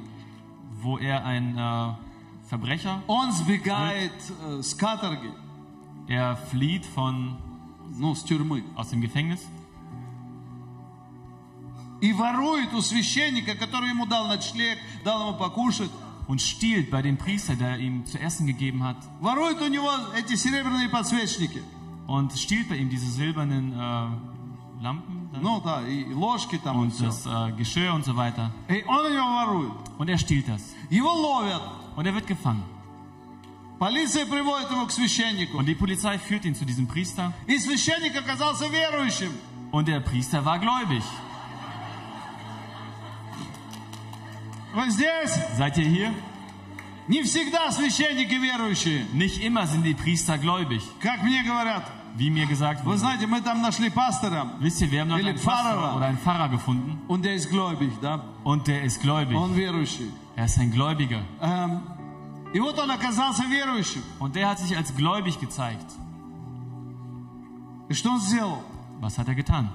[0.81, 1.95] wo er ein äh,
[2.49, 4.13] Verbrecher, он сбегает
[4.45, 5.31] э, с каторги,
[6.07, 7.37] er flieht von
[7.97, 9.41] ну, с тюрьмы, aus dem Gefängnis
[12.03, 15.89] и ворует у священника, который ему дал ночлег, дал ему покушать,
[16.27, 20.35] und stiehlt bei dem Priester, der ihm zu essen gegeben hat, ворует у него эти
[20.35, 21.61] серебряные подсвечники.
[22.07, 26.81] und stiehlt bei ihm diese silbernen äh, Lampen dann, Ну да, и ложки там и
[26.83, 27.05] und все.
[27.05, 28.51] das äh, Geschirr und so weiter.
[28.69, 29.71] И он у него ворует.
[29.97, 30.61] Und er stiehlt das.
[30.89, 31.61] Его ловят.
[31.95, 32.63] Und er wird gefangen.
[33.79, 35.57] Полиция приводит его к священнику.
[35.57, 37.33] Und die Polizei führt ihn zu diesem Priester.
[37.47, 39.31] И священник оказался верующим.
[39.71, 41.03] Und der Priester war gläubig.
[44.77, 45.33] Вы здесь?
[45.57, 46.13] Seid ihr hier?
[47.07, 49.05] Не всегда священники верующие.
[49.13, 50.81] Nicht immer sind die Priester gläubig.
[51.01, 51.83] Как мне говорят.
[52.15, 52.97] Wie mir gesagt Вы wurde.
[52.99, 55.95] знаете, мы там нашли пастора, Wisst ihr, wir haben dort Или einen Pastor Pfarrer.
[55.95, 57.01] oder einen Pfarrer gefunden.
[57.07, 58.23] он der ist gläubig, да?
[58.43, 59.35] Und der ist gläubig.
[59.35, 60.11] Он верующий.
[60.35, 61.21] Er ist ein Gläubiger.
[61.41, 61.81] Эм,
[62.53, 64.03] и вот он оказался верующим.
[64.19, 65.91] Und der hat sich als gläubig gezeigt.
[67.89, 68.63] И что он сделал?
[69.01, 69.69] Was hat er getan?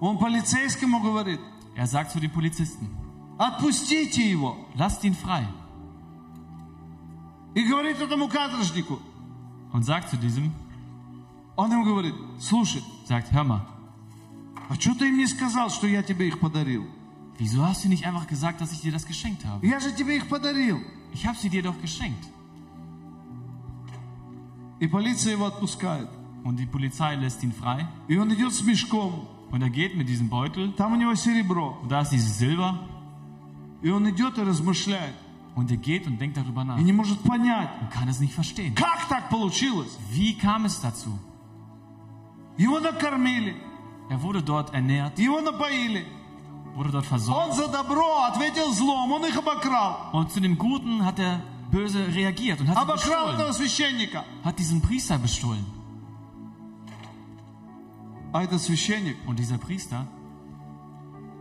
[0.00, 1.40] Он полицейскому говорит,
[1.74, 2.88] Er sagt zu den Polizisten,
[3.38, 4.56] отпустите его.
[4.74, 5.46] lasst ihn frei.
[7.54, 9.00] И говорит этому каторжнику.
[9.72, 10.52] Und sagt zu diesem,
[11.56, 13.66] Он ему говорит, слушай, sagt, hör mal,
[14.68, 16.86] а что ты им не сказал, что я тебе их подарил?
[17.38, 19.64] wieso hast du nicht einfach gesagt, dass ich dir das geschenkt habe?
[19.66, 20.80] Я же тебе их подарил.
[21.12, 22.24] Ich habe sie dir doch geschenkt.
[24.80, 26.08] И полиция его отпускает.
[26.44, 27.86] Und die Polizei lässt ihn frei.
[28.08, 29.28] И он идет с мешком.
[29.52, 30.72] Und er geht mit diesem Beutel.
[30.76, 31.78] Там у него серебро.
[31.82, 32.78] Und da ist dieses Silber.
[33.82, 35.14] И он идет и размышляет.
[35.54, 36.78] Und er geht und denkt darüber nach.
[36.78, 38.74] И не может понять, Und kann es nicht verstehen.
[38.74, 39.96] как так получилось.
[40.10, 41.18] Wie kam es dazu?
[42.56, 43.54] Его накормили,
[44.10, 46.04] Er wurde dort ernährt, его напоили.
[46.74, 47.50] wurde dort versorgt.
[47.50, 50.10] Он за добро ответил злом, он их обокрал.
[50.12, 51.40] Und zu dem Guten hat er
[51.70, 54.24] böse reagiert und hat, ihn Обокрал bestohlen, этого священника.
[54.44, 55.64] hat diesen Priester bestohlen.
[58.33, 60.05] А этот священник Und dieser Priester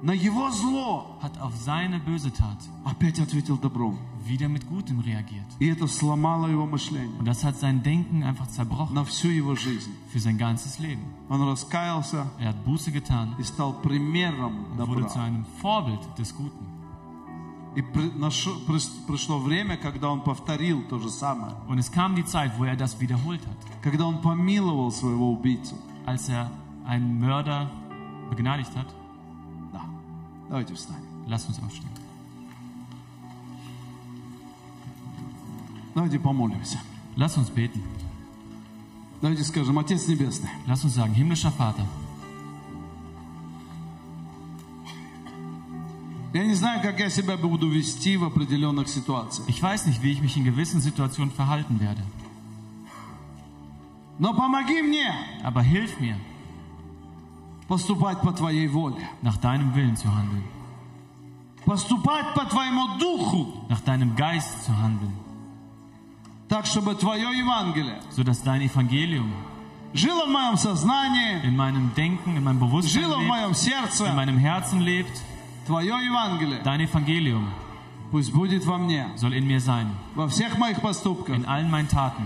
[0.04, 3.98] на его зло hat auf seine böse Tat опять ответил добром.
[4.26, 5.46] wieder mit Gutem reagiert.
[5.60, 9.54] И это сломало его мышление Und das hat sein Denken einfach zerbrochen на всю его
[9.54, 9.92] жизнь.
[10.12, 11.02] für sein ganzes Leben.
[11.28, 15.22] Он раскаялся Er hat Buße getan и стал примером und wurde zu добра.
[15.24, 16.66] einem Vorbild des Guten.
[17.74, 17.80] И
[19.06, 21.54] пришло время, когда он повторил то же самое.
[21.68, 25.76] Und es kam die Zeit, wo er das wiederholt hat, Когда он помиловал своего убийцу.
[26.04, 26.50] als er
[26.85, 27.69] einen Mörder
[28.29, 28.87] begnadigt hat.
[29.73, 29.81] Да.
[30.49, 31.03] Давайте встанем.
[31.27, 31.89] Lasst uns aufstehen.
[35.95, 36.79] Давайте помолимся.
[37.15, 37.81] Lasst uns beten.
[39.21, 41.85] Давайте скажем, Отец Небесный, Lasst uns sagen, himmlischer Vater,
[46.33, 49.47] Я не знаю, как я себя буду вести в определенных ситуациях.
[49.47, 52.03] Ich weiß nicht, wie ich mich in gewissen Situationen verhalten werde.
[54.19, 55.11] Но помоги мне
[55.43, 56.15] Aber hilf mir,
[57.71, 59.07] поступать по Твоей воле.
[59.21, 60.43] nach deinem Willen zu handeln,
[61.65, 65.13] Поступать по Твоему Духу, nach deinem Geist zu handeln,
[66.47, 69.31] так, чтобы Твое Евангелие sodass dein Evangelium
[69.93, 73.55] жило в моем сознании, in meinem Denken, in meinem Bewusstsein жило в lebt, моем in
[73.55, 74.13] сердце.
[74.13, 75.21] meinem Herzen lebt.
[75.65, 77.47] Твое Евангелие Dein Evangelium
[78.11, 81.89] пусть будет во мне, soll in mir sein, во всех моих поступках, in allen meinen
[81.89, 82.25] Taten,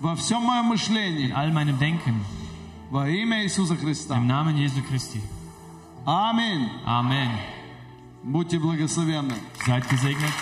[0.00, 2.24] во всем моем in мышлении, all meinem Denken,
[2.90, 4.16] во имя Иисуса Христа.
[4.16, 5.20] im Namen Jesu Christi.
[6.04, 6.68] Аминь.
[6.86, 7.30] Amen.
[8.24, 9.34] Будьте благословенны.
[9.66, 10.32] Seid gesegnet.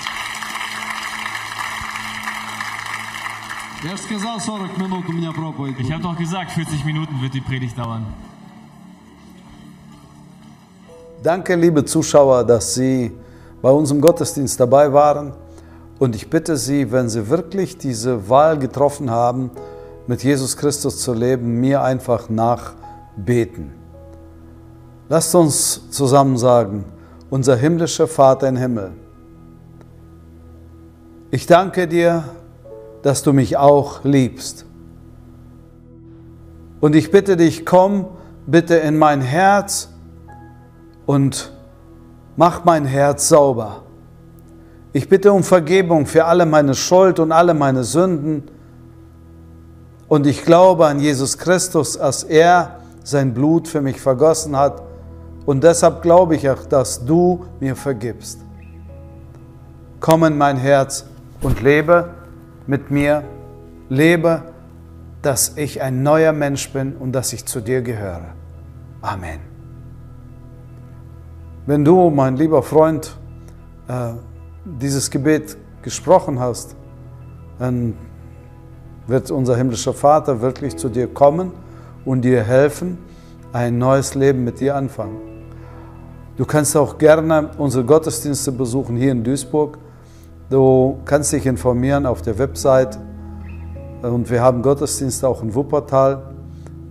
[3.83, 5.93] Я же сказал, 40 минут у меня проповедь Ich будет.
[5.95, 8.05] habe doch gesagt, 40 Minuten wird die Predigt dauern.
[11.23, 13.13] Danke, liebe Zuschauer, dass Sie
[13.63, 15.33] bei unserem Gottesdienst dabei waren.
[15.99, 19.51] Und ich bitte Sie, wenn Sie wirklich diese Wahl getroffen haben,
[20.08, 23.74] mit Jesus Christus zu leben, mir einfach nachbeten.
[25.10, 26.86] Lasst uns zusammen sagen,
[27.30, 28.92] unser himmlischer Vater im Himmel,
[31.32, 32.24] ich danke dir,
[33.02, 34.66] dass du mich auch liebst.
[36.80, 38.06] Und ich bitte dich, komm
[38.48, 39.90] bitte in mein Herz
[41.06, 41.52] und
[42.36, 43.84] mach mein Herz sauber.
[44.94, 48.44] Ich bitte um Vergebung für alle meine Schuld und alle meine Sünden.
[50.08, 54.82] Und ich glaube an Jesus Christus, dass er sein Blut für mich vergossen hat.
[55.46, 58.40] Und deshalb glaube ich auch, dass du mir vergibst.
[60.00, 61.06] Komm in mein Herz
[61.42, 62.12] und lebe
[62.68, 63.24] mit mir.
[63.90, 64.44] Lebe,
[65.22, 68.34] dass ich ein neuer Mensch bin und dass ich zu dir gehöre.
[69.02, 69.40] Amen.
[71.68, 73.16] Wenn du, mein lieber Freund,
[73.88, 74.14] äh,
[74.66, 76.76] dieses Gebet gesprochen hast,
[77.60, 77.96] dann
[79.08, 81.52] wird unser himmlischer Vater wirklich zu dir kommen
[82.06, 82.98] und dir helfen,
[83.54, 85.18] ein neues Leben mit dir anfangen.
[86.38, 89.78] Du kannst auch gerne unsere Gottesdienste besuchen hier in Duisburg.
[90.50, 93.00] Du kannst dich informieren auf der Website.
[94.02, 96.22] Und wir haben Gottesdienste auch in Wuppertal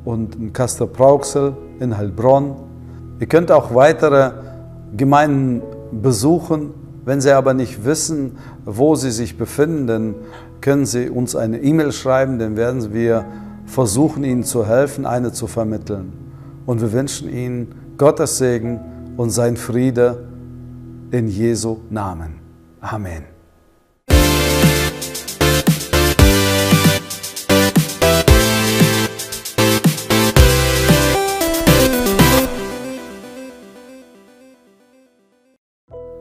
[0.05, 2.57] und in Kastor-Brauxel, in Heilbronn.
[3.21, 4.33] Ihr könnt auch weitere
[4.97, 5.63] Gemeinden
[5.93, 6.71] besuchen.
[7.05, 10.15] Wenn Sie aber nicht wissen, wo Sie sich befinden, dann
[10.65, 13.27] können Sie uns eine E-Mail schreiben, dann werden wir
[13.67, 16.15] versuchen, Ihnen zu helfen, eine zu vermitteln.
[16.65, 18.81] Und wir wünschen Ihnen Gottes Segen
[19.19, 20.27] und sein Friede
[21.11, 22.41] in Jesu Namen.
[22.81, 23.25] Amen.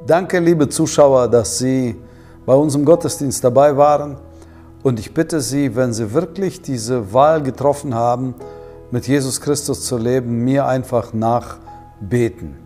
[0.06, 1.96] Danke, liebe Zuschauer, dass Sie
[2.46, 4.18] bei unserem Gottesdienst dabei waren.
[4.84, 8.36] Und ich bitte Sie, wenn Sie wirklich diese Wahl getroffen haben,
[8.92, 12.58] mit Jesus Christus zu leben, mir einfach nachbeten.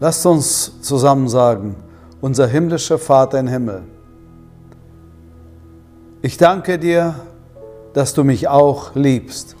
[0.00, 1.76] Lasst uns zusammen sagen,
[2.20, 3.82] unser himmlischer Vater im Himmel,
[6.22, 7.14] ich danke dir,
[7.94, 9.56] dass du mich auch liebst.